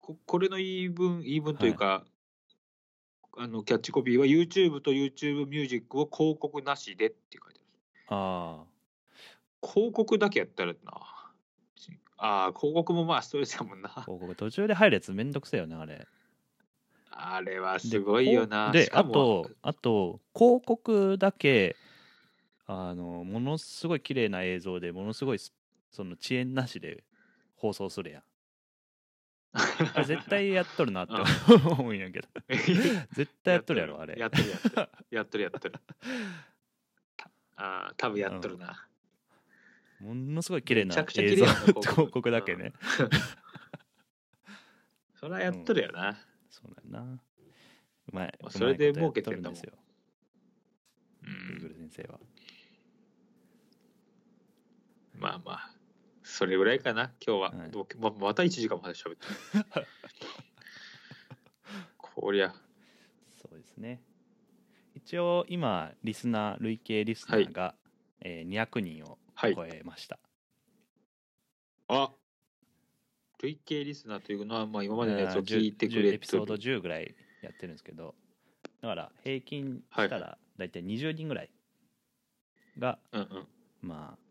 [0.00, 2.04] ここれの言い分言い分というか、
[3.36, 7.60] あのキャッチコピーは YouTube と YouTube ミュージックを広告なしでって書いて
[8.08, 8.16] ある。
[8.16, 8.64] あ
[9.66, 10.78] 広告だけやったらな。
[12.24, 13.88] ああ広告もまあストレスやもんな。
[13.88, 16.06] あ広告途中で入るやつめんどくせえよねあれ。
[17.10, 18.70] あれはですごいよな。
[18.70, 21.76] であとあと広告だけ
[22.66, 25.52] あのものすごい綺麗な映像でものすごいス
[25.90, 27.04] その遅延なしで
[27.56, 28.22] 放送するやん
[29.54, 31.14] あれ絶対やっとるなって
[31.68, 32.28] 思うんやけど。
[33.12, 34.14] 絶対やっとるやろあれ。
[34.18, 35.74] やっとるやっとるやっとるやっとる
[37.56, 38.88] ああ多分やっとるな、
[40.00, 41.46] ものすごい綺麗な映像。
[41.46, 42.30] 広告。
[42.32, 42.72] だけね、
[45.14, 46.18] それはやっとるよな、
[46.50, 47.00] そうだよな。
[47.02, 47.20] う
[48.10, 49.74] まいまあそれで儲けてんだもんですよ。
[51.22, 52.18] うん、Google 先生は。
[55.14, 55.81] まあまあ
[56.32, 57.68] それぐらいかな今日は、はい。
[57.70, 59.26] 僕ままた1時間まで喋って
[59.78, 59.84] る。
[61.98, 62.54] こりゃ。
[63.36, 64.02] そうですね。
[64.94, 67.74] 一応今リスナー累計リスナーが、
[68.22, 69.54] えー200人をはい。
[69.54, 70.18] 超えました、
[71.88, 72.14] あ。
[73.42, 78.14] 累計リスナーというのは、まあ、今までのやつを聞いてく10れエピソードてる10ぐらいやってるんですけど
[78.80, 81.50] だから平均したはら大体20人ぐらい
[82.78, 83.46] が、うんうん。
[83.82, 84.21] まあ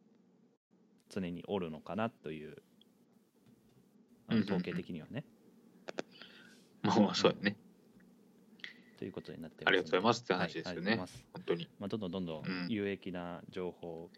[1.14, 2.58] 常におるのかなという
[4.28, 4.50] あうんうんうん。
[4.50, 5.24] の統計的にはね、
[6.82, 7.58] まあまあそうやね。
[8.98, 10.92] ということになってありがとうございますってはい話ですよね。
[10.92, 11.26] ありがとうござい。
[11.34, 11.70] 本当に。
[11.80, 12.68] まあ、どんどんどんどんうん。
[12.70, 14.10] 有益な情報、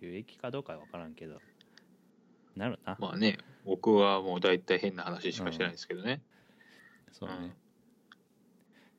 [0.00, 1.40] 有益かどうかは分からんけど。
[2.56, 6.20] なるな、まあね僕はもう大体変な話しかしてないですけどね、
[7.10, 7.52] そうね、うん。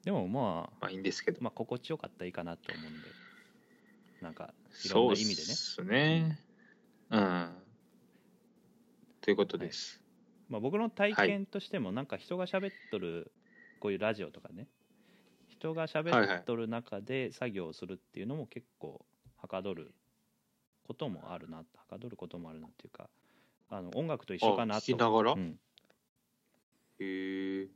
[0.04, 1.41] でもまあまあいいんですけど。
[1.41, 3.08] まあ心地よかったらいいかなと思うんで。
[4.22, 4.54] なんか
[4.86, 5.48] いろそうでんな意味でね。
[5.54, 6.39] すね
[7.10, 7.49] うん。
[9.22, 10.01] ということです、
[10.49, 13.32] まあ、僕の体験としてもなんか人が喋っとる
[13.80, 14.68] こういうラジオとかね。
[15.47, 19.06] 人が喋っとる中で作業をするっていうのも結構
[19.38, 19.93] はかどる
[20.84, 23.10] こともあるなはかどることもあるなっていうか
[23.70, 25.34] あの音楽と一緒かなあと聞きながら？
[25.34, 25.60] うん、
[26.99, 27.70] へえ。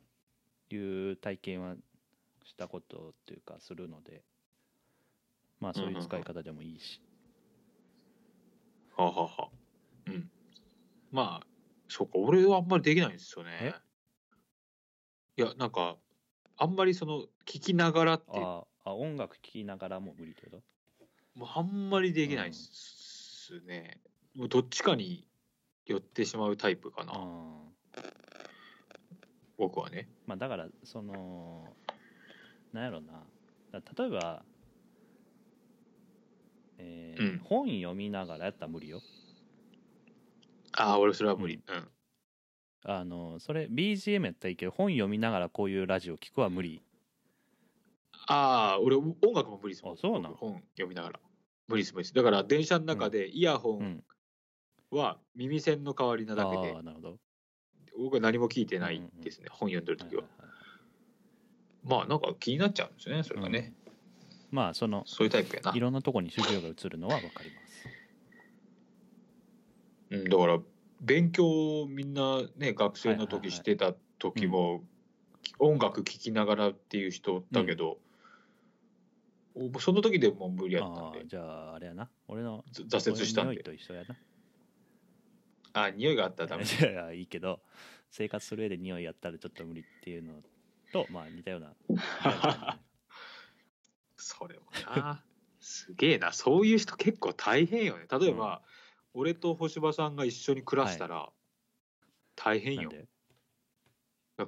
[0.70, 1.76] いう体験は
[2.46, 4.24] したことっていうかするので。
[5.60, 7.02] まあそういう使い方でもいいし、
[8.98, 9.30] はあはあは。
[9.44, 9.50] あ
[10.08, 10.30] うん。
[11.12, 11.48] まあ
[11.88, 13.52] そうか俺はあんまりできないんですよね。
[15.38, 15.42] え？
[15.42, 15.98] いやなんか
[16.58, 20.64] あんまりその聞きながらってああ音楽聴きながらも無理ってこと？
[21.40, 24.02] もうあんまりできないっすね、
[24.36, 25.28] もうどっちかに
[25.86, 27.76] 寄ってしまうタイプかな、うん。
[29.58, 30.10] 僕はね。
[30.26, 31.64] まあだからその
[32.74, 33.24] なんやろな。
[33.72, 34.44] だ例えば、
[36.78, 37.40] えーうん。
[37.44, 39.02] 本読みながらやったら無理よ。
[40.74, 41.62] ああ俺それは無理。
[41.68, 41.88] うん、
[42.84, 46.82] あのそれ BGM やったらいいけど本読みながらこういうラジオ聞くは無理。
[48.28, 49.94] ああ俺音楽も無理ですもん。
[49.94, 51.20] あそうな本読みながら。
[51.68, 52.14] 無理です無理です。
[52.14, 54.04] だから電車の中でイヤホンうん。
[54.90, 57.18] は耳栓の代わりなだけで、ああなるほど。
[57.98, 60.58] 僕は何も聞いてないですね、本読んでる時は、はいはいはい。
[61.84, 63.74] まあなんか気になっちゃうんですよねそれがね、
[64.52, 65.74] まあそのそういうタイプやな。
[65.76, 67.90] いろんなとこに主情が移るのは分かります。
[70.10, 70.60] うん、だから
[71.02, 74.84] 勉強をみんなね学生の時してた時も、
[75.60, 77.98] 音楽聴きながらっていう人だけど、
[79.56, 81.26] おその時でもう無理やったんで。
[81.26, 82.10] じゃああれやな。
[82.28, 83.50] 俺のず挫折したんで。
[83.50, 84.16] 俺の匂いと一緒やな。
[85.74, 86.64] あ匂いがあったらダメ。
[86.66, 87.62] いやいいけど
[88.10, 90.42] 生活する上で匂いやったらちょっと無理っていうの
[90.92, 92.80] とまあ似たような
[94.18, 94.62] それも
[94.94, 95.24] な。
[95.60, 96.34] すげえな。
[96.34, 98.06] そういう人結構大変よね。
[98.12, 98.62] 例えば、
[99.14, 101.30] 俺と星葉さんが一緒に暮らしたら、
[102.36, 102.92] 大変よ。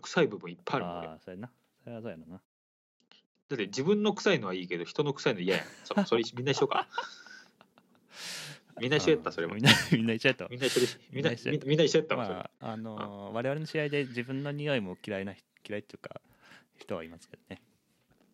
[0.02, 1.08] 臭い部分いっぱいあるもん俺。
[1.08, 1.52] ああそうやな。
[1.84, 2.42] それはそうやろな。
[3.50, 5.66] だって自分の臭いのはいいけど人の臭いの嫌やん。
[5.84, 6.88] そそれみんな一緒か。
[8.80, 9.56] みんな一緒やったそれも。
[9.56, 11.32] みんなみんな一緒やったみんな一緒でしみんな
[11.66, 12.16] みんな一緒やった。
[12.16, 15.34] まああのー我々の試合で自分の匂いも嫌いな
[15.68, 16.22] 嫌いっていうか
[16.78, 17.62] 人はいますけどね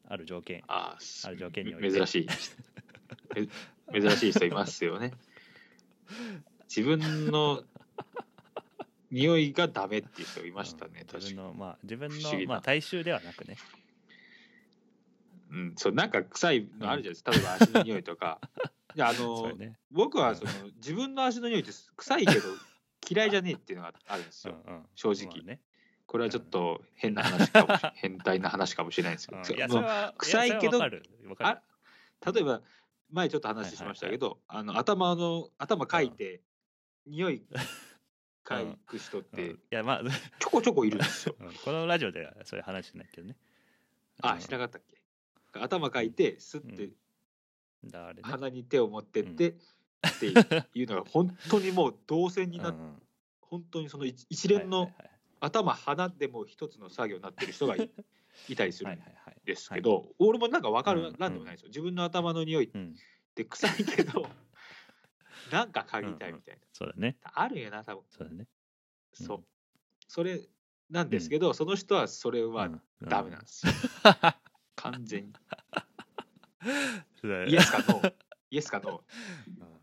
[0.08, 1.92] ある条件あある条件において。
[1.92, 2.28] 珍しい。
[3.92, 5.12] め珍しい人いますよね。
[6.68, 7.64] 自分の
[9.12, 13.58] 匂いがダメっていう人いましたねうん自分のまあ自分のまあ大衆ではなくね。
[15.52, 18.42] うんそうなんか臭いのあるじゃないですか、例えば足の匂いとか。
[18.96, 19.78] いやあの ね。
[19.92, 22.42] 僕はその自分の足の匂いって臭いけど
[23.10, 24.86] 嫌いじゃねえっていうのがあるんですよ、うんうん。
[24.96, 25.28] 正直。
[25.38, 25.62] まあね
[26.08, 29.34] これはちょっと変な話かもし 変態な話かもしれないんですけ
[29.68, 29.82] ど、う。
[29.82, 31.02] ん臭いけどあ例
[32.42, 32.62] えば
[33.12, 36.42] 前ちょっと話しましたけど、あの頭の頭かいて、
[37.06, 37.46] 匂い
[38.44, 39.36] かいく人っうん。
[39.36, 40.04] ていやまあ
[40.40, 41.36] ちょこちょこいるんですよ。
[41.40, 41.54] うん。
[41.54, 43.38] このラジオではそういう話しないけどね。
[44.22, 45.60] あ、しなかったっけ？
[45.60, 48.22] 頭かいて、スッてね。
[48.24, 49.56] 鼻に手を持ってって、っ
[50.20, 50.28] て
[50.80, 52.86] いうのが本当にもう動線になって、うん。
[52.86, 53.02] うん
[53.48, 55.12] 本当にその一一連のはいはい
[55.46, 57.90] 頭鼻でも一つの作業になってる人がい
[58.50, 59.00] いたりするん
[59.46, 61.68] ですけど、俺もなんか分かうんるなんでもないですよ。
[61.70, 62.96] 自分の頭の匂いっうん
[63.34, 64.30] て臭いけど、
[65.52, 66.62] なんか嗅ぎたいみたいな。
[66.74, 68.04] そうだねあるよな、多分。
[68.10, 68.48] そうだね
[69.20, 69.46] うんそう。
[70.08, 70.42] それ
[70.90, 73.74] なんですけど、その人はそれはうんダメなんですよ。
[74.76, 75.34] 完全に。
[77.52, 78.14] イエスかノー。
[78.52, 79.75] イエスかノー。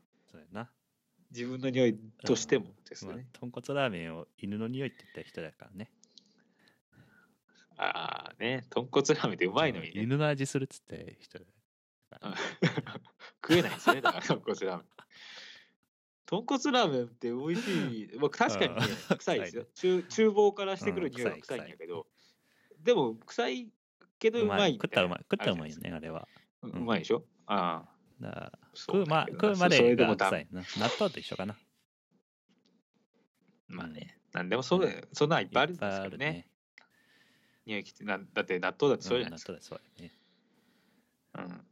[1.32, 3.26] 自分の匂いとしてもですまあね。
[3.32, 5.90] 豚骨ラーメンを犬の匂いって言った人だからね。
[7.78, 10.02] ああね、豚骨ラーメンってうまいのにね。
[10.02, 11.44] 犬の味するっつって人だ
[12.22, 12.34] うん。
[13.42, 14.86] 食えないんですよね、だから豚骨ラーメン。
[16.26, 18.18] 豚骨ラーメンって美味しい。
[18.18, 19.66] まあ、確かにねうん、 臭いですよ。
[19.74, 22.06] 厨厨房からしてくるうん匂いは臭いんやけど、
[22.78, 23.68] でも臭い
[24.18, 25.18] けどうまいみ食ったらうまい。
[25.20, 26.78] 食ったらうまいよねあれはゃないですか。
[26.78, 27.24] うまいでしょ？
[27.46, 27.91] ああ。
[28.22, 30.16] だ食うま食うまでが。
[30.16, 30.62] 臭いな。
[30.78, 31.58] 納豆と一緒かな。
[33.68, 36.46] まあね、なんでもそれ、そんなんいっぱいあるんですけどね。
[37.66, 39.52] 匂いきついだって納豆だってそうじゃないですか。
[39.52, 40.12] うん納豆だそうだね。
[41.34, 41.66] うん。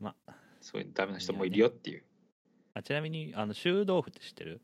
[0.00, 0.34] まあ。
[0.60, 2.04] そういうダメな人もいるよっていう。
[2.72, 4.62] あちなみにあの臭豆腐って知ってる？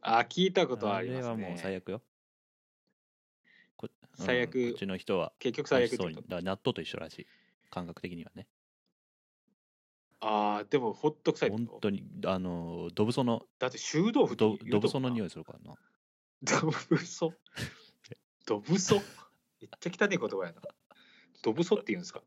[0.00, 1.76] あ、聞いたことはありますれはもう最ね。
[1.78, 2.02] 悪よ。
[3.76, 4.56] こ最悪。
[4.56, 5.96] うんちの人は結局最悪
[6.28, 7.26] だ納豆と一緒らしい。
[7.68, 8.46] 感覚的にはね
[10.28, 15.28] ああ、でもほっとくさい本当にあのドブソのだって臭豆腐ってド言うドブソの匂い。
[15.28, 15.76] いするからな。
[16.42, 17.32] ドブソ？
[18.44, 18.96] ドブソ？
[18.96, 20.60] めっちゃ汚い言葉やな。
[21.42, 22.22] ドブソって言うんですか？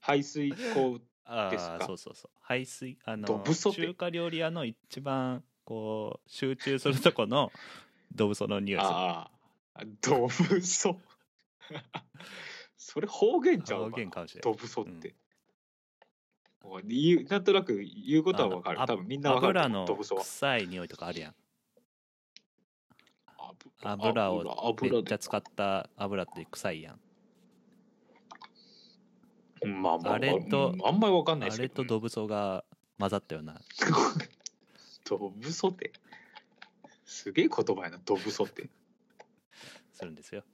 [0.00, 1.78] 排水口あですか？
[1.80, 2.30] あそうそうそう。
[2.42, 7.50] 排水あドの中華料理屋の一番こう集中するとこの
[8.14, 8.92] ドブソの匂いする。
[8.94, 9.30] あ
[9.72, 11.00] あ、ドブソ。
[12.76, 15.14] それ方言ちゃう方か言かもしれないドブソって。
[16.68, 18.82] もう言うなんとなく言うことはわかる。
[18.82, 19.60] あ多分みんなわかる。
[19.60, 19.86] 油の。
[19.86, 21.34] 臭い匂いとかあるやん
[23.82, 27.00] 油油をめ油っちゃ使った油って臭いやん
[29.60, 32.64] でまあまあ、あれとうんあんまりわかんないあですけど、れとドブソが
[32.98, 33.60] 混ざったような
[35.08, 35.92] ドブソって。
[37.04, 38.68] すげえ言葉やな、ドブソって。
[39.98, 40.44] するんですよ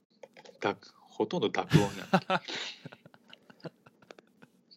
[0.59, 2.41] だほとんど濁音やん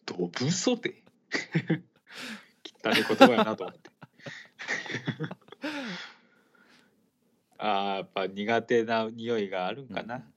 [0.05, 1.01] けどぶそて
[2.83, 3.89] 汚い言葉やなと思って。
[7.57, 10.33] あーやっぱ苦手な匂いがあるんかな、うん。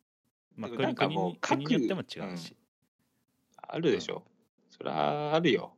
[0.56, 2.56] まあでもなんか国にもう各国によっても違うし、
[3.56, 4.24] あるでしょ、
[4.70, 5.76] そりゃあるよ。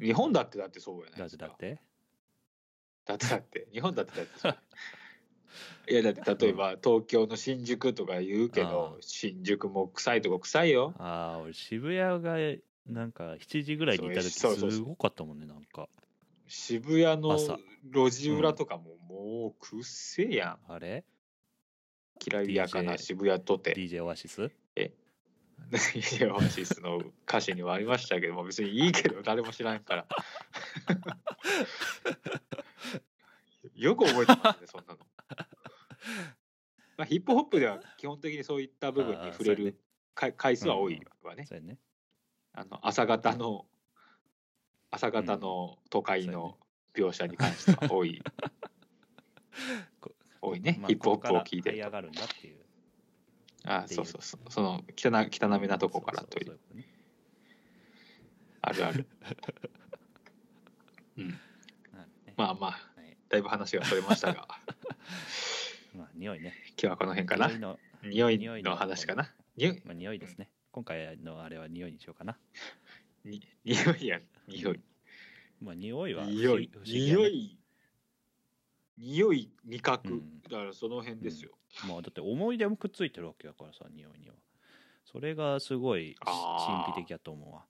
[0.00, 1.80] 日本だってだってそうやないだってだって？
[3.04, 3.68] だってだって。
[3.72, 4.58] 日本だってだってそう。
[5.90, 10.94] いやだって例えば東京の新宿とか言うけど新宿も臭いとこ臭いよ。
[10.98, 12.36] ああ俺渋谷が
[12.86, 15.88] なんか7時ぐらいにいた時すごかったもんねなんか。
[16.46, 17.58] 渋谷の朝。
[17.84, 21.04] 路地裏とかももうくっせえやん、あれ？
[22.18, 23.74] きらびやかな DJ 渋谷とて。
[23.74, 24.42] DJ オアシス？
[24.44, 24.48] い
[26.20, 30.06] やオアシスの歌詞にはありましたけども別にいいけど誰も知らんから。
[33.74, 34.98] よく覚えてますねそんなの、
[36.96, 39.80] まあ、ヒップホップでは基本的にそういった部分に触れる
[40.14, 41.78] 回回数は多いわね、そうやね
[42.54, 43.66] あの朝方の
[44.90, 46.56] 朝方の都会の
[46.94, 48.22] 描写に関しては多い、
[50.00, 51.78] こ多いね、まあヒップホップを聞いてる
[53.64, 54.04] あそう。
[54.04, 54.52] うそうそう。
[54.52, 56.58] その汚汚めなとこからという。
[58.60, 59.06] あるある。
[61.16, 61.38] うん。
[62.36, 63.16] まあまあはい。
[63.28, 64.46] だいぶ話がそれましたが。
[65.96, 66.54] まあ匂いね。
[66.70, 67.48] 今日はこの辺かな。
[68.02, 69.32] 匂いの話かな。
[69.56, 72.36] 匂いですね今回のあれは匂いにしようかな。
[73.24, 74.80] に匂いや匂い。
[75.60, 76.70] まあ匂いは匂い。
[76.84, 77.58] 匂い。
[78.98, 80.40] 匂い味覚、うん。
[80.42, 81.50] だからその辺ですよ、
[81.86, 84.34] まあだって思い出もくっついてるわけだからさ匂いには。
[85.04, 87.64] それがすごい神秘的やと思うわ。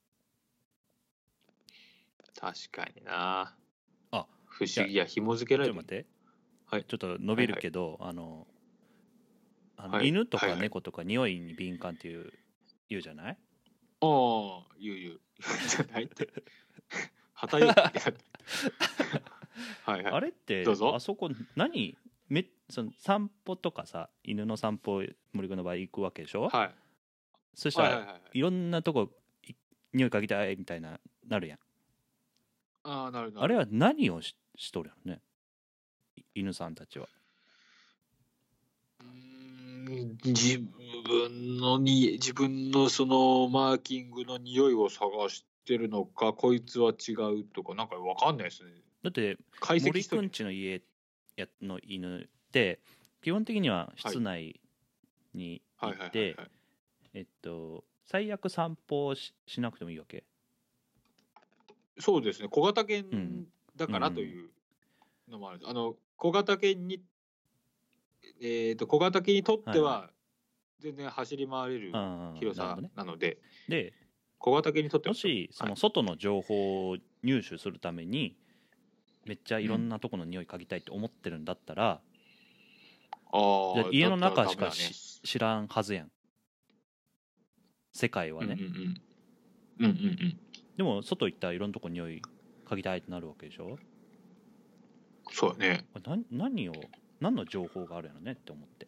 [2.39, 3.55] 確かにな。
[4.11, 5.05] あ不思議や。
[5.05, 6.05] 紐付けられてちょっと待って、
[6.65, 6.85] はい。
[6.85, 8.47] ちょっと伸びるけど、あの
[9.77, 10.09] あの、はい。
[10.09, 10.61] 犬とかはいはい。
[10.61, 12.31] 猫とか匂いに敏感っていう
[12.89, 13.37] 言うじゃない？
[14.01, 15.19] ああ言う言う。
[15.67, 16.29] じゃないって。
[19.83, 20.13] はいはい。
[20.13, 20.95] あれってどうぞ。
[20.95, 21.97] あそこ何？
[22.29, 25.03] めその散歩とかさ犬の散歩
[25.33, 26.75] 森君の場合行くわけでしょ、はい。
[27.53, 29.11] そしたら、はいろんなとこ
[29.47, 29.53] い
[29.93, 31.59] 匂い嗅ぎたいみたいななるやん。
[32.83, 33.43] ああなるなる。
[33.43, 35.21] あれは何をししとるやろね？
[36.15, 37.07] い犬さんたちは。
[39.01, 40.59] うーん自
[41.03, 48.71] 分のに自分のそのマーキングの匂いを探してるのかこいつは違うとかなんかわかんないですね。
[49.03, 50.81] だって解森くんちの家
[51.35, 52.79] やの犬って
[53.21, 54.59] 基本的には室内
[55.33, 55.61] にい
[56.11, 56.49] てはい
[57.13, 60.23] えっと最悪散歩をししなくてもいいわけ。
[61.99, 62.47] そうですね。
[62.49, 63.47] 小型う犬ん。
[63.75, 64.49] だからという
[65.29, 67.01] のもある、あの小型犬に
[68.41, 70.09] えー、と小型犬にとっては
[70.83, 71.91] 全然走り回れる
[72.33, 72.91] 広さなるほどね。
[72.95, 73.93] なのでで
[74.39, 75.71] 小型犬にとってはもしそはい。
[75.71, 78.37] の外の情報を入手するために
[79.25, 82.03] めっちゃいろんなとこの匂い嗅ぎたいって思ってるんだったら、
[83.31, 83.39] ああ
[83.73, 84.71] じゃあ家の中しかね。
[84.71, 86.11] し知らんはずやん。
[87.93, 88.75] 世界はね、うんうん
[89.79, 89.85] うん。
[89.85, 90.39] うんうんうん。
[90.77, 92.21] でも外行ったらいろんなとこ匂い
[92.65, 93.77] 嗅ぎたいってなるわけでしょ？
[95.31, 95.85] そうだね。
[95.93, 98.87] これ何何を何の情報があるやろねって思って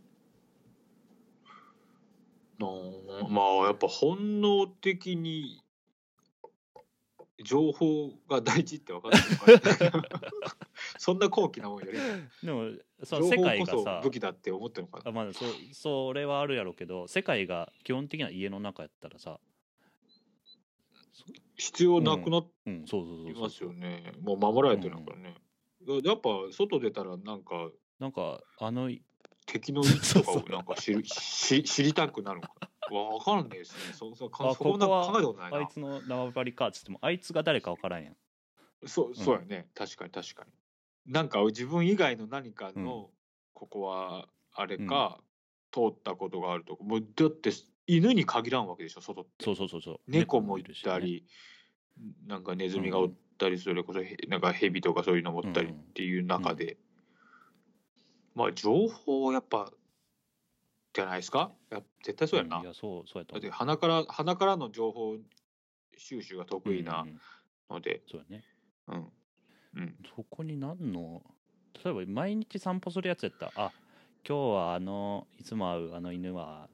[2.57, 5.61] まあやっぱ本能的に
[7.43, 10.19] 情報が大事って分かってるのかな。
[10.97, 11.97] そんな高貴なもんより
[12.43, 12.71] でも
[13.03, 15.09] その情世報こそ界がさ武器だって思ってるのかな。
[15.09, 19.39] あまあそそれはあるやろうけど世界が基本的な家の中やったらさ。
[21.57, 22.85] 必要なくなっうん。
[22.85, 23.33] そうそうそうそう。
[23.33, 25.35] てますよね、もう守られてるからね、
[26.03, 28.89] やっぱ外出たらなんかなんかあの
[29.45, 32.53] 敵の位置とかをなんか知るし知りたくなるのか
[32.91, 32.97] な？
[32.97, 33.93] わかんないですね。
[33.93, 35.57] そそそこんな考えたことないな。
[35.57, 36.67] あいつの縄張りか。
[36.67, 38.15] っつってもあいつが誰か分からんやん。
[38.85, 40.51] そうそうやね、確かに確かに。
[41.11, 43.09] なんか自分以外の何かの、
[43.53, 45.19] ここはあれか、
[45.71, 46.83] 通ったことがあるとか。
[46.83, 47.51] もうだって
[47.87, 49.45] 犬に限らんわけでしょ外って。
[49.45, 49.99] そうそうそうそう。
[50.07, 51.25] 猫もいたり、
[52.27, 56.77] なんかネズミがおったりそれこそへなんか蛇とかそういうのもおったりっていう中で、
[58.35, 59.71] まあ情報やっぱ
[60.93, 61.51] じゃないですか？
[61.69, 65.17] や絶対そうやな、んいやそうそうやとだって鼻から鼻からの情報
[65.97, 67.19] 収集が得意うんなうん。
[67.69, 68.43] ので、そうやね。
[68.87, 69.11] うん。
[69.77, 71.21] うん、そこに何の？
[71.83, 73.71] 例えば毎日散歩するやつやったらあ
[74.27, 76.69] 今日はあのいつも会うあの犬は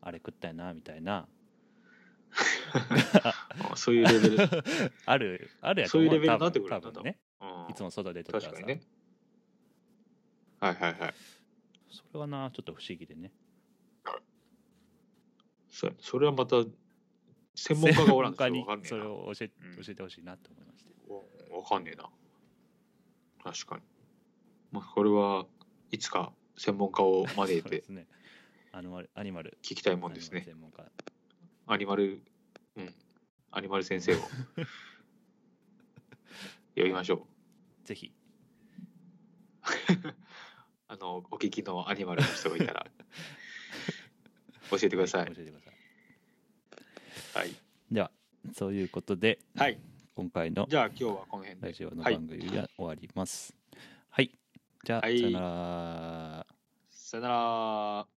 [0.00, 1.26] あれ食ったよなみたいな。
[3.70, 4.48] あそういうレベル、うん、
[5.06, 7.18] あるあるやとそういうレベルになってくるんだ多分ね。
[7.70, 8.60] いつも外出とったらさ。
[8.60, 8.82] 確かにね
[10.60, 11.14] はいはいはい。
[11.90, 13.32] それはなちょっと不思議でね。
[15.70, 16.56] そうそれはまた
[17.54, 19.84] 専門家がおらんかにそれを教えうん。
[19.84, 20.90] 教えてほしいなと思いまして。
[21.52, 22.08] わわかんねえな。
[23.44, 23.82] 確かに。
[24.72, 25.46] まあこれは
[25.90, 28.06] いつか専門家を招いてね。
[28.72, 29.58] アニマルアニマル。
[29.62, 30.44] 聞きたいもんですね。
[30.46, 30.84] アニマル専門家。
[31.66, 32.22] アニマル
[32.76, 32.94] うん。
[33.52, 34.18] アニマル先生を。
[36.76, 37.26] 呼びましょ
[37.84, 37.86] う。
[37.86, 38.12] ぜひ
[40.90, 42.86] あのお聞きのアニマルの人がいたら。
[44.70, 45.26] 教えてください。
[45.26, 45.74] 教えてください。
[47.34, 47.54] はい、
[47.92, 48.10] では
[48.54, 49.78] そういうことではい、
[50.14, 51.66] 今回のじゃあ今日はこの辺で。
[51.68, 53.54] ラジオのはい番組は終わります。
[54.08, 54.30] はい、
[54.82, 55.20] じゃあ、はい。
[55.20, 56.46] さよなら。
[56.88, 58.17] さよなら